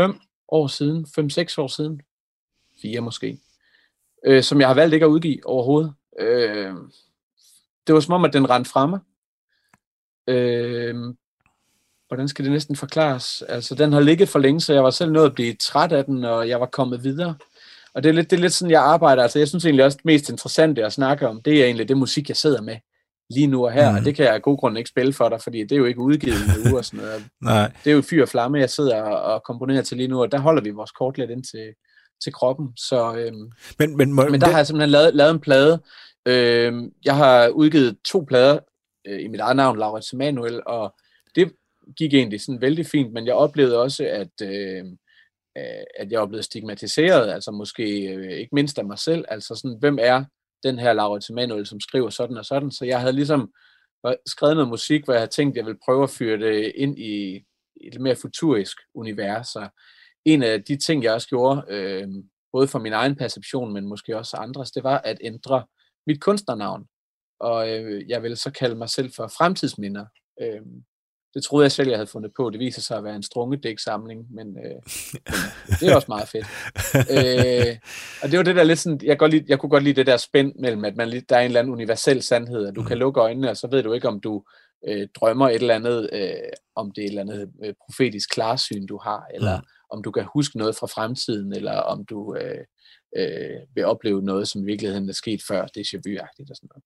[0.00, 2.00] fem år siden, fem-seks år siden,
[2.82, 3.38] fire måske,
[4.24, 5.94] øh, som jeg har valgt ikke at udgive overhovedet.
[6.20, 6.74] Øh,
[7.86, 9.00] det var som om, at den rendte fremme.
[10.26, 11.14] Øh,
[12.08, 13.42] hvordan skal det næsten forklares?
[13.42, 16.04] Altså, den har ligget for længe, så jeg var selv nået at blive træt af
[16.04, 17.34] den, og jeg var kommet videre.
[17.94, 19.22] Og det er lidt, det er lidt sådan, jeg arbejder.
[19.22, 21.96] Altså, jeg synes egentlig også, det mest interessante at snakke om, det er egentlig det
[21.96, 22.76] musik, jeg sidder med
[23.30, 23.96] lige nu og her, mm.
[23.96, 25.84] og det kan jeg af god grund ikke spille for dig, fordi det er jo
[25.84, 27.24] ikke udgivet uge og sådan noget.
[27.42, 27.72] Nej.
[27.84, 30.38] Det er jo fyr og flamme, jeg sidder og komponerer til lige nu, og der
[30.38, 31.74] holder vi vores kort lidt ind til,
[32.24, 32.76] til kroppen.
[32.76, 34.48] Så, øhm, men, men, må, men der det...
[34.48, 35.82] har jeg simpelthen lavet, lavet en plade.
[36.26, 38.58] Øhm, jeg har udgivet to plader
[39.06, 40.94] øh, i mit eget navn, Laurits Emanuel, og
[41.34, 41.52] det
[41.96, 44.84] gik egentlig sådan vældig fint, men jeg oplevede også, at, øh,
[45.98, 49.76] at jeg var blevet stigmatiseret, altså måske øh, ikke mindst af mig selv, altså sådan,
[49.80, 50.24] hvem er
[50.62, 53.52] den her Laurits Emanuel, som skriver sådan og sådan, så jeg havde ligesom
[54.06, 56.72] øh, skrevet noget musik, hvor jeg havde tænkt, at jeg ville prøve at fyre det
[56.76, 57.44] ind i
[57.80, 59.68] et mere futurisk univers, Så
[60.24, 62.08] en af de ting, jeg også gjorde, øh,
[62.52, 65.66] både for min egen perception, men måske også andres, det var at ændre
[66.06, 66.86] mit kunstnernavn.
[67.40, 70.06] og øh, jeg vil så kalde mig selv for fremtidsminder.
[70.42, 70.62] Øh,
[71.38, 72.50] det troede jeg selv, jeg havde fundet på.
[72.50, 74.80] Det viser sig at være en strungedæksamling, men, øh,
[75.66, 76.46] men det er også meget fedt.
[77.16, 77.76] Øh,
[78.22, 80.06] og det var det der lidt sådan, jeg, godt lide, jeg kunne godt lide det
[80.06, 82.98] der spænd mellem, at man, der er en eller anden universel sandhed, at du kan
[82.98, 84.44] lukke øjnene, og så ved du ikke, om du
[84.88, 86.32] øh, drømmer et eller andet, øh,
[86.76, 89.60] om det er et eller andet øh, profetisk klarsyn, du har, eller ja.
[89.90, 92.64] om du kan huske noget fra fremtiden, eller om du øh,
[93.16, 96.70] øh, vil opleve noget, som i virkeligheden er sket før, det er vu-agtigt og sådan
[96.72, 96.84] noget.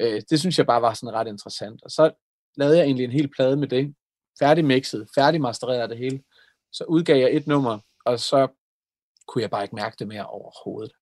[0.00, 1.82] Øh, det synes jeg bare var sådan ret interessant.
[1.82, 2.10] Og så
[2.56, 3.94] lavede jeg egentlig en hel plade med det,
[4.38, 6.22] færdig mixet, færdig mastereret det hele.
[6.72, 8.48] Så udgav jeg et nummer, og så
[9.28, 10.92] kunne jeg bare ikke mærke det mere overhovedet.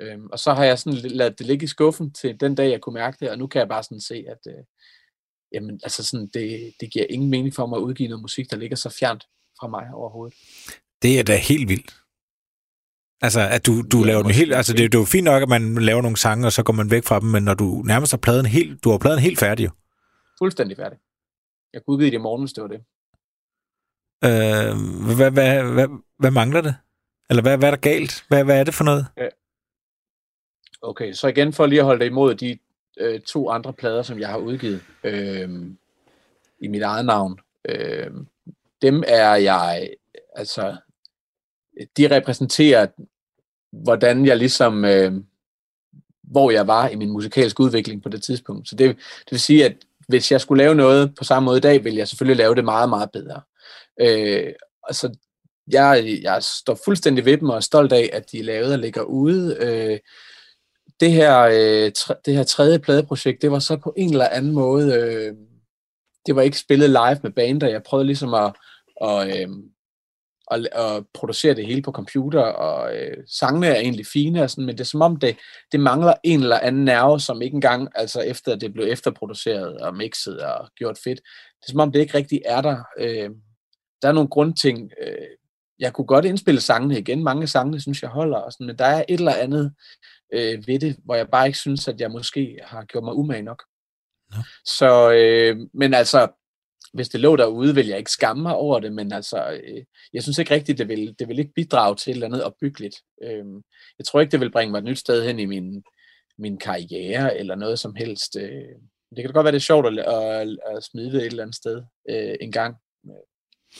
[0.00, 2.80] Øhm, og så har jeg sådan ladet det ligge i skuffen til den dag, jeg
[2.80, 4.64] kunne mærke det, og nu kan jeg bare sådan se, at øh,
[5.52, 8.56] jamen, altså sådan, det, det giver ingen mening for mig at udgive noget musik, der
[8.56, 9.24] ligger så fjernt
[9.60, 10.38] fra mig overhovedet.
[11.02, 11.94] Det er da helt vildt.
[13.22, 15.42] Altså, at du, du ja, laver den helt, altså det, det er jo fint nok,
[15.42, 17.82] at man laver nogle sange, og så går man væk fra dem, men når du
[17.82, 19.70] nærmest har pladen helt, du har pladen helt færdig.
[20.38, 20.98] Fuldstændig færdig.
[21.72, 22.84] Jeg kunne udgive det i morgen, hvis det var det.
[24.24, 26.76] Øh, hvad, hvad, hvad, hvad mangler det?
[27.30, 28.24] Eller hvad, hvad er der galt?
[28.28, 29.06] Hvad, hvad er det for noget?
[29.16, 29.28] Ja.
[30.82, 32.58] Okay, så igen for lige at holde dig imod de
[32.96, 35.50] øh, to andre plader, som jeg har udgivet øh,
[36.58, 37.40] i mit eget navn.
[37.68, 38.10] Øh,
[38.82, 39.90] dem er jeg,
[40.34, 40.76] altså,
[41.96, 42.86] de repræsenterer,
[43.70, 45.12] hvordan jeg ligesom, øh,
[46.22, 48.68] hvor jeg var i min musikalske udvikling på det tidspunkt.
[48.68, 49.76] Så det, det vil sige, at
[50.08, 52.64] hvis jeg skulle lave noget på samme måde i dag, ville jeg selvfølgelig lave det
[52.64, 53.40] meget, meget bedre.
[54.00, 54.52] Øh,
[54.88, 55.16] altså,
[55.72, 58.78] jeg, jeg står fuldstændig ved dem og er stolt af, at de er lavet og
[58.78, 59.56] ligger ude.
[59.60, 59.98] Øh,
[61.00, 64.52] det her, øh, tre, det her tredje pladeprojekt, det var så på en eller anden
[64.52, 65.34] måde, øh,
[66.26, 67.68] det var ikke spillet live med bander.
[67.68, 68.52] Jeg prøvede ligesom at,
[69.00, 69.48] og, øh,
[70.50, 74.66] at, at producere det hele på computer, og øh, sangene er egentlig fine, og sådan,
[74.66, 75.38] men det er som om, det,
[75.72, 79.96] det mangler en eller anden nerve, som ikke engang, altså efter det blev efterproduceret og
[79.96, 81.20] mixet og gjort fedt,
[81.60, 82.82] det er som om, det ikke rigtig er der.
[82.98, 83.30] Øh,
[84.02, 84.90] der er nogle grundting.
[85.02, 85.26] Øh,
[85.78, 87.24] jeg kunne godt indspille sangene igen.
[87.24, 89.74] Mange sange, synes jeg holder, og sådan, men der er et eller andet
[90.32, 93.42] øh, ved det, hvor jeg bare ikke synes, at jeg måske har gjort mig umage
[93.42, 93.62] nok.
[94.34, 94.38] Ja.
[94.64, 96.28] Så, øh, men altså,
[96.94, 100.22] hvis det lå derude, vil jeg ikke skamme mig over det, men altså, øh, jeg
[100.22, 102.96] synes ikke rigtigt, det vil, det vil ikke bidrage til et eller andet opbyggeligt.
[103.22, 103.44] Øh,
[103.98, 105.82] jeg tror ikke, det vil bringe mig et nyt sted hen i min,
[106.38, 108.36] min karriere, eller noget som helst.
[108.36, 108.74] Øh,
[109.10, 111.42] det kan da godt være, det er sjovt at, at, at smide det et eller
[111.42, 112.76] andet sted øh, en gang.
[113.06, 113.12] Øh,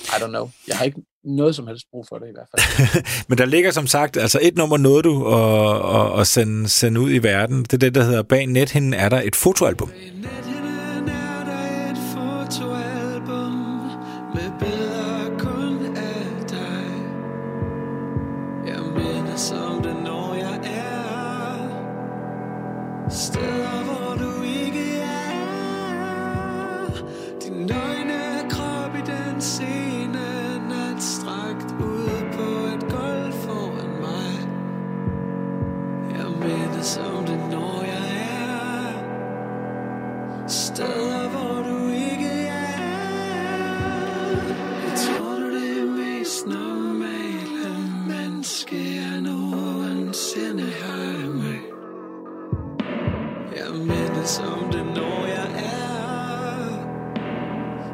[0.04, 0.50] I don't know.
[0.68, 3.04] Jeg har ikke noget som helst brug for det i hvert fald.
[3.28, 7.00] Men der ligger som sagt, altså et nummer nåede du at, at, at sende, sende
[7.00, 7.62] ud i verden.
[7.62, 9.88] Det er det, der hedder Bag nethinden er der et fotoalbum.
[9.88, 10.45] Bag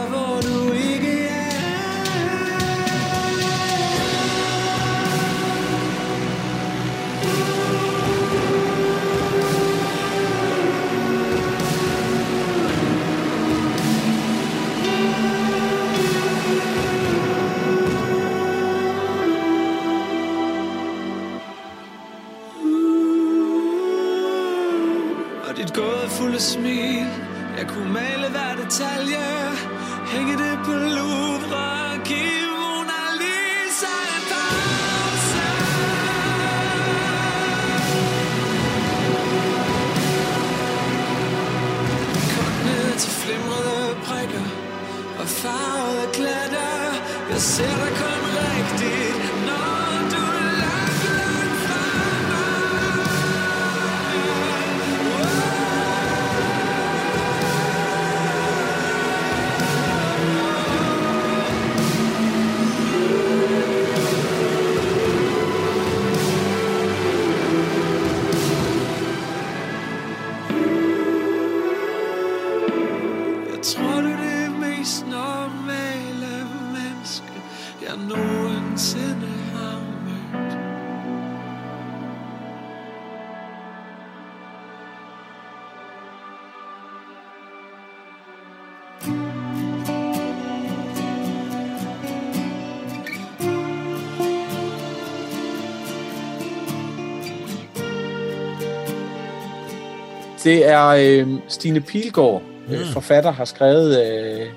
[100.43, 102.73] Det er øh, Stine Pilgaard, mm.
[102.73, 104.53] øh, forfatter, har skrevet øh,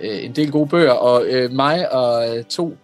[0.00, 2.76] øh, en del gode bøger, og øh, mig og øh, to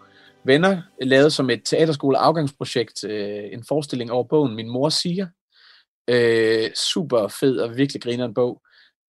[0.45, 5.27] venner lavede som et teaterskole afgangsprojekt øh, en forestilling over bogen Min mor siger.
[6.11, 8.63] Øh, super fed og virkelig griner en bog.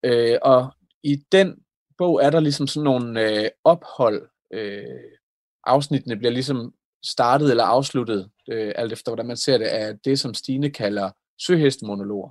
[0.04, 0.72] Øh, og
[1.02, 1.54] i den
[1.98, 4.28] bog er der ligesom sådan nogle øh, ophold.
[4.52, 4.84] Øh,
[5.64, 6.72] afsnittene bliver ligesom
[7.04, 11.10] startet eller afsluttet, øh, alt efter hvordan man ser det, af det, som Stine kalder
[11.40, 12.30] søhestemonologer.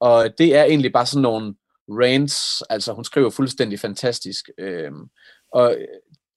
[0.00, 1.54] Og det er egentlig bare sådan nogle
[1.88, 4.50] rants, altså hun skriver fuldstændig fantastisk.
[4.58, 5.06] Øhm, øh,
[5.52, 5.76] og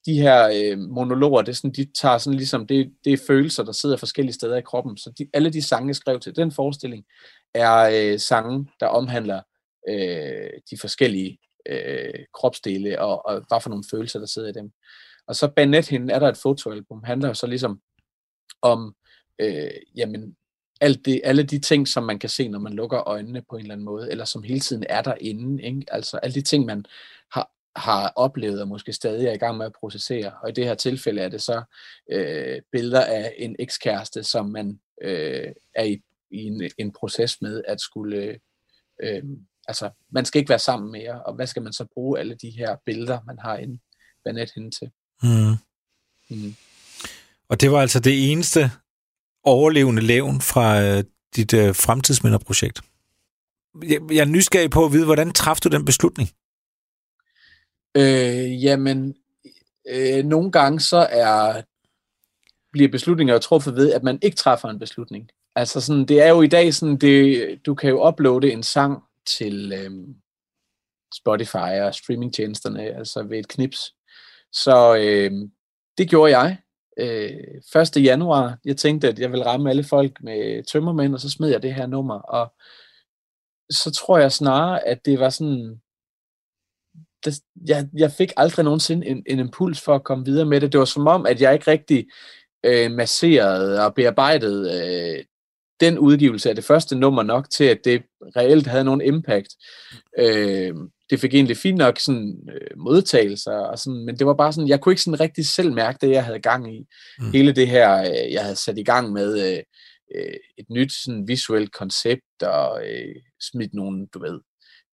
[0.05, 3.63] de her øh, monologer, det er sådan, de tager sådan ligesom, det, det er følelser,
[3.63, 4.97] der sidder forskellige steder i kroppen.
[4.97, 7.05] Så de, alle de sange, jeg skrev til den forestilling,
[7.53, 9.41] er øh, sange, der omhandler
[9.89, 11.39] øh, de forskellige
[11.69, 14.71] øh, kropsdele, og, og hvad for nogle følelser, der sidder i dem.
[15.27, 17.81] Og så bag hende er der et fotoalbum, handler jo så ligesom
[18.61, 18.95] om,
[19.39, 20.35] øh, jamen,
[20.81, 23.61] alt det, alle de ting, som man kan se, når man lukker øjnene på en
[23.61, 25.63] eller anden måde, eller som hele tiden er derinde.
[25.63, 25.85] Ikke?
[25.87, 26.85] Altså alle de ting, man
[27.31, 30.31] har, har oplevet og måske stadig er i gang med at processere.
[30.43, 31.63] Og i det her tilfælde er det så
[32.11, 36.01] øh, billeder af en ekskæreste, som man øh, er i,
[36.31, 38.39] i en, en proces med at skulle...
[39.03, 39.23] Øh,
[39.67, 42.49] altså, man skal ikke være sammen mere, og hvad skal man så bruge alle de
[42.49, 43.79] her billeder, man har inde
[44.23, 44.91] bag nethinden til?
[45.23, 45.55] Mm.
[46.29, 46.55] Mm.
[47.49, 48.71] Og det var altså det eneste
[49.43, 51.03] overlevende levn fra øh,
[51.35, 52.81] dit øh, fremtidsminderprojekt.
[53.83, 56.29] Jeg, jeg er nysgerrig på at vide, hvordan træffede du den beslutning?
[57.97, 59.15] Øh, jamen,
[59.89, 61.61] øh, nogle gange så er
[62.71, 65.29] bliver beslutninger jo truffet ved, at man ikke træffer en beslutning.
[65.55, 69.03] Altså sådan, det er jo i dag sådan, det, du kan jo uploade en sang
[69.25, 69.91] til øh,
[71.15, 73.93] Spotify og streamingtjenesterne, altså ved et knips.
[74.51, 75.31] Så øh,
[75.97, 76.57] det gjorde jeg.
[76.99, 78.03] Øh, 1.
[78.03, 81.63] januar, jeg tænkte, at jeg ville ramme alle folk med tømmermænd, og så smed jeg
[81.63, 82.19] det her nummer.
[82.19, 82.53] Og
[83.69, 85.81] så tror jeg snarere, at det var sådan,
[87.25, 90.71] det, jeg, jeg fik aldrig nogensinde en, en impuls for at komme videre med det.
[90.71, 92.07] Det var som om, at jeg ikke rigtig
[92.63, 95.25] øh, masserede og bearbejdede øh,
[95.79, 98.03] den udgivelse af det første nummer nok til, at det
[98.35, 99.55] reelt havde nogen impact.
[100.19, 100.75] Øh,
[101.09, 104.67] det fik egentlig fint nok sådan, øh, modtagelser, og sådan, men det var bare sådan,
[104.67, 106.87] jeg kunne ikke sådan rigtig selv mærke det, jeg havde gang i.
[107.19, 107.31] Mm.
[107.31, 109.63] Hele det her, øh, jeg havde sat i gang med øh,
[110.15, 114.39] øh, et nyt sådan, visuelt koncept, og øh, smidt nogle, du ved,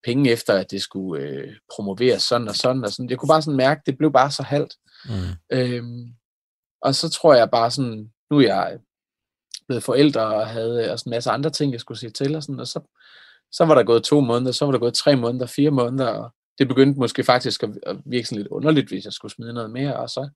[0.03, 3.09] penge efter, at det skulle øh, promoveres sådan og sådan, og sådan.
[3.09, 4.73] Jeg kunne bare sådan mærke, det blev bare så halvt.
[5.05, 5.57] Mm.
[5.57, 6.13] Øhm,
[6.81, 8.79] og så tror jeg bare sådan, nu er jeg
[9.67, 12.59] blevet forældre og havde også en masse andre ting, jeg skulle sige til, og, sådan,
[12.59, 12.79] og så,
[13.51, 16.31] så var der gået to måneder, så var der gået tre måneder, fire måneder, og
[16.57, 19.71] det begyndte måske faktisk at, at virke sådan lidt underligt, hvis jeg skulle smide noget
[19.71, 20.29] mere, og så,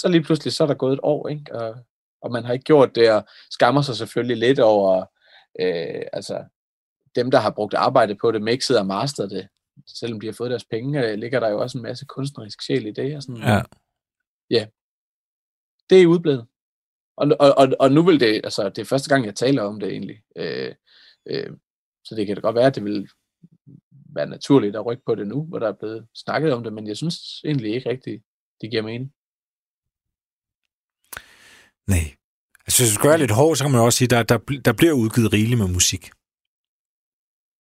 [0.00, 1.54] så lige pludselig, så er der gået et år, ikke?
[1.54, 1.76] Og,
[2.22, 5.04] og man har ikke gjort det, og skammer sig selvfølgelig lidt over,
[5.60, 6.44] øh, altså,
[7.14, 9.48] dem, der har brugt arbejde på det, mixet og masteret det,
[9.86, 12.86] selvom de har fået deres penge, øh, ligger der jo også en masse kunstnerisk sjæl
[12.86, 13.16] i det.
[13.16, 13.62] Og sådan, Ja.
[14.50, 14.66] ja.
[15.90, 16.46] Det er udblevet.
[17.16, 19.80] Og, og, og, og nu vil det, altså, det er første gang, jeg taler om
[19.80, 20.22] det egentlig.
[20.36, 20.74] Øh,
[21.26, 21.50] øh,
[22.10, 23.08] så det kan da godt være, at det vil
[24.14, 26.86] være naturligt at rykke på det nu, hvor der er blevet snakket om det, men
[26.86, 28.22] jeg synes egentlig ikke rigtigt,
[28.60, 29.12] det giver mening.
[31.86, 32.14] Nej.
[32.66, 34.92] Altså, hvis du være lidt hård, så kan man også sige, der, der, der bliver
[34.92, 36.10] udgivet rigeligt med musik.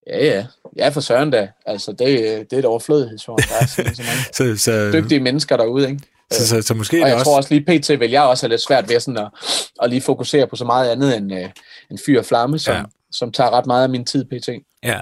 [0.07, 0.47] Ja, ja.
[0.77, 1.51] Ja, for søren da.
[1.65, 2.07] Altså, det,
[2.49, 3.37] det er et overflødighedsform.
[3.37, 4.23] Der er så mange
[4.57, 6.03] Så, så, dygtige mennesker derude, ikke?
[6.31, 7.89] så, så, så måske Og jeg tror også lige pt.
[7.89, 9.29] vil jeg også have lidt svært ved sådan at,
[9.81, 11.49] at lige fokusere på så meget andet end øh,
[11.91, 12.83] en fyr og flamme, som, Ja.
[13.11, 14.49] Som tager ret meget af min tid pt.
[14.83, 15.01] Ja.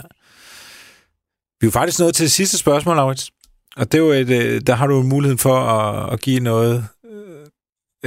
[1.59, 3.31] Vi er jo faktisk nået til det sidste spørgsmål, Laurits.
[3.77, 6.85] Og det er jo et, øh, der har du muligheden for at, at give noget,
[7.05, 7.47] øh,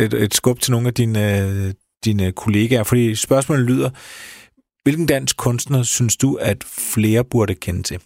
[0.04, 1.74] et, et skub til nogle af dine, øh,
[2.04, 2.82] dine kollegaer.
[2.82, 3.90] Fordi spørgsmålet lyder,
[4.82, 8.00] hvilken dansk kunstner synes du, at flere burde kende til?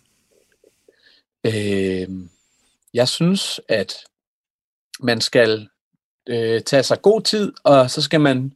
[1.46, 2.08] Øh,
[2.94, 3.94] jeg synes, at
[5.00, 5.68] man skal
[6.28, 8.52] øh, tage sig god tid, og så skal man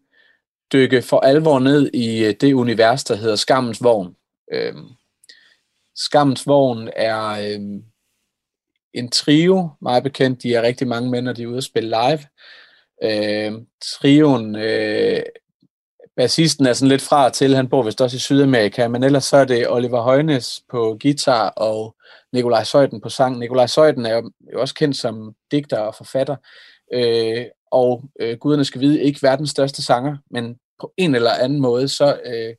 [0.72, 4.16] dykke for alvor ned i øh, det univers, der hedder Skammens Vogn.
[4.52, 4.88] Øhm,
[5.96, 7.82] Skammens Vogn er øhm,
[8.92, 10.42] en trio, meget bekendt.
[10.42, 12.20] De er rigtig mange mænd, og de er ude at spille live.
[13.02, 15.22] Øhm, trioen, øh,
[16.16, 19.24] bassisten er sådan lidt fra og til, han bor vist også i Sydamerika, men ellers
[19.24, 21.96] så er det Oliver Højnes på guitar og
[22.32, 23.38] Nikolaj Søjden på sang.
[23.38, 26.36] Nikolaj Søjden er jo jo også kendt som digter og forfatter,
[26.94, 31.60] øh, og øh, guderne skal vide, ikke verdens største sanger, men på en eller anden
[31.60, 32.54] måde, så øh,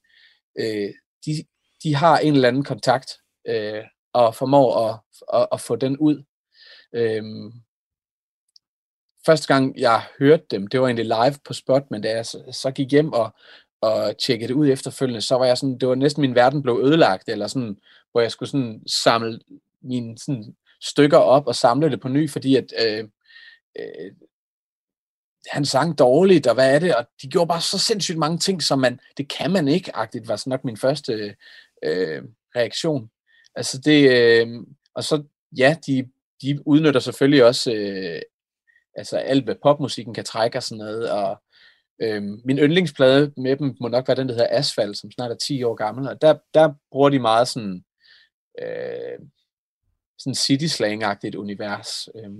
[0.59, 0.93] øh,
[1.25, 1.43] de,
[1.83, 3.11] de har en eller anden kontakt,
[3.47, 3.83] øh,
[4.13, 4.99] og formår at,
[5.33, 6.23] at, at få den ud.
[6.95, 7.23] Øh,
[9.25, 12.43] første gang, jeg hørte dem, det var egentlig live på spot, men da jeg så,
[12.51, 13.35] så gik hjem og,
[13.81, 16.81] og tjekkede det ud efterfølgende, så var jeg sådan, det var næsten min verden blev
[16.83, 17.77] ødelagt, eller sådan,
[18.11, 19.39] hvor jeg skulle sådan samle
[19.81, 23.03] mine sådan, stykker op og samle det på ny, fordi at øh,
[23.79, 24.11] øh,
[25.47, 28.63] han sang dårligt, og hvad er det, og de gjorde bare så sindssygt mange ting,
[28.63, 31.35] som man, det kan man ikke, agtigt, var sådan nok min første
[31.83, 32.23] øh,
[32.55, 33.09] reaktion.
[33.55, 34.47] Altså det, øh,
[34.95, 35.23] og så,
[35.57, 36.09] ja, de,
[36.41, 38.21] de udnytter selvfølgelig også øh,
[38.95, 41.41] altså alt, hvad popmusikken kan trække og sådan noget, og
[42.01, 45.35] øh, min yndlingsplade med dem må nok være den, der hedder Asfalt, som snart er
[45.35, 47.83] 10 år gammel, og der, der bruger de meget sådan,
[48.61, 49.19] øh,
[50.17, 52.09] sådan city slang-agtigt univers.
[52.15, 52.31] Øh,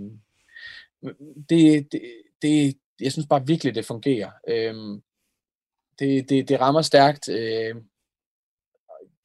[1.50, 2.02] det, det,
[2.42, 4.32] det, jeg synes bare virkelig, det fungerer.
[4.48, 4.76] Øh,
[6.00, 7.30] det, det, det rammer stærkt.
[7.30, 7.76] Øh,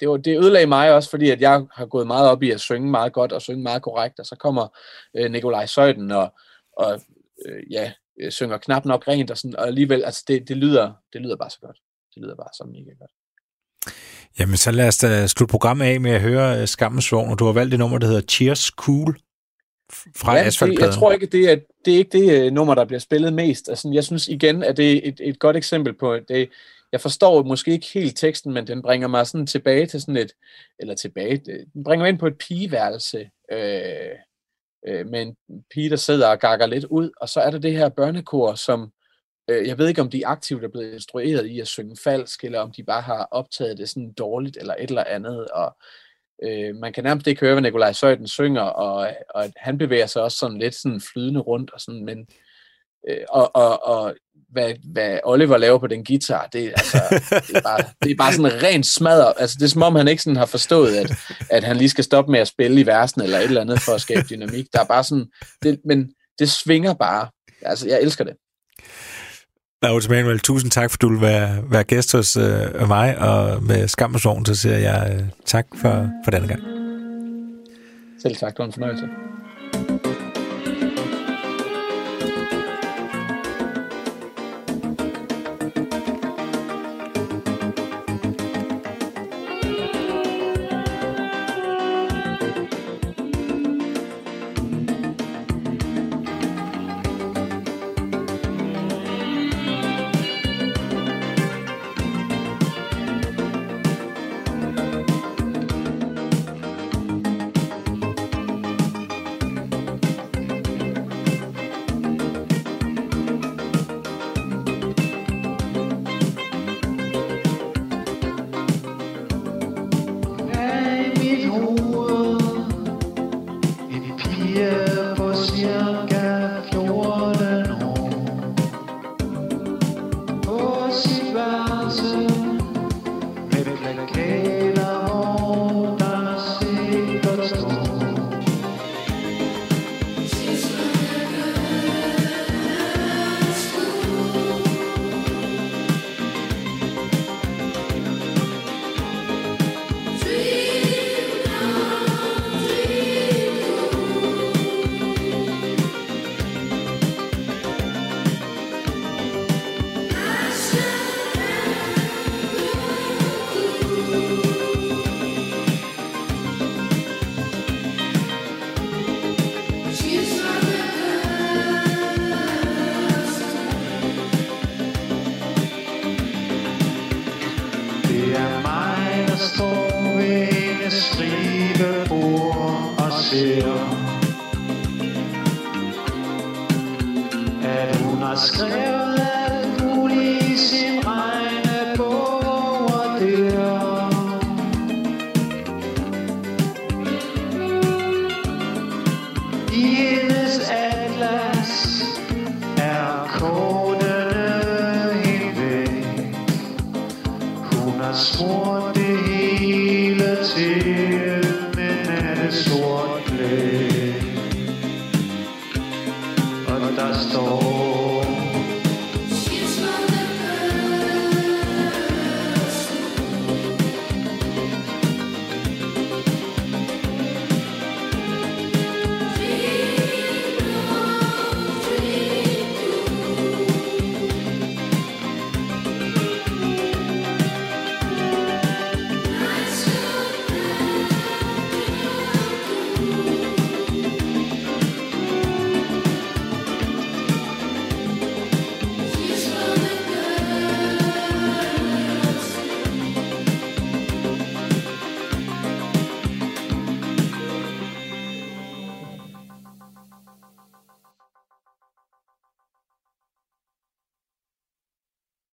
[0.00, 2.60] det, var, det ødelagde mig også, fordi at jeg har gået meget op i at
[2.60, 4.78] synge meget godt og synge meget korrekt, og så kommer
[5.16, 6.34] øh, Nikolaj Søjden og,
[6.76, 7.00] og
[7.46, 10.92] øh, ja, øh, synger knap nok rent, og, sådan, og alligevel, altså det, det, lyder,
[11.12, 11.78] det lyder bare så godt.
[12.14, 13.10] Det lyder bare så mega godt.
[14.38, 17.38] Jamen, så lad os da slutte programmet af med at høre øh, Skammens Vogn, og
[17.38, 19.18] du har valgt et nummer, der hedder Cheers Cool
[19.92, 20.86] fra ja, det, Asfaltpladen.
[20.86, 23.68] jeg tror ikke, det er, det er ikke det uh, nummer, der bliver spillet mest.
[23.68, 26.50] Altså, jeg synes igen, at det er et, et godt eksempel på det.
[26.92, 30.32] Jeg forstår måske ikke helt teksten, men den bringer mig sådan tilbage til sådan et,
[30.78, 31.36] eller tilbage,
[31.74, 34.18] den bringer mig ind på et pigeværelse, øh,
[34.86, 35.36] øh, med en
[35.70, 38.92] pige, der sidder og gakker lidt ud, og så er der det her børnekor, som,
[39.50, 42.60] øh, jeg ved ikke, om de aktivt er blevet instrueret i at synge falsk, eller
[42.60, 45.76] om de bare har optaget det sådan dårligt, eller et eller andet, og
[46.44, 50.22] øh, man kan nærmest ikke høre, hvad Nikolaj Søjden synger, og, og han bevæger sig
[50.22, 52.26] også sådan lidt sådan flydende rundt, og sådan, men
[53.08, 54.14] øh, og, og, og
[54.54, 56.98] hvad, hvad Oliver laver på den guitar, det, er altså,
[57.48, 59.34] det, er bare, det er bare sådan rent smadret.
[59.36, 61.10] Altså, det er som om, han ikke sådan har forstået, at,
[61.50, 63.92] at han lige skal stoppe med at spille i versen eller et eller andet for
[63.92, 64.66] at skabe dynamik.
[64.72, 65.26] Der er bare sådan,
[65.62, 67.28] det, men det svinger bare.
[67.62, 68.34] Altså, jeg elsker det.
[69.82, 73.88] Laurits Manuel, tusind tak, for du vil være, være gæst hos øh, mig, og med
[73.88, 76.60] skam og sorgen, så siger jeg øh, tak for, for denne gang.
[78.22, 79.08] Selv tak, det var en fornøjelse.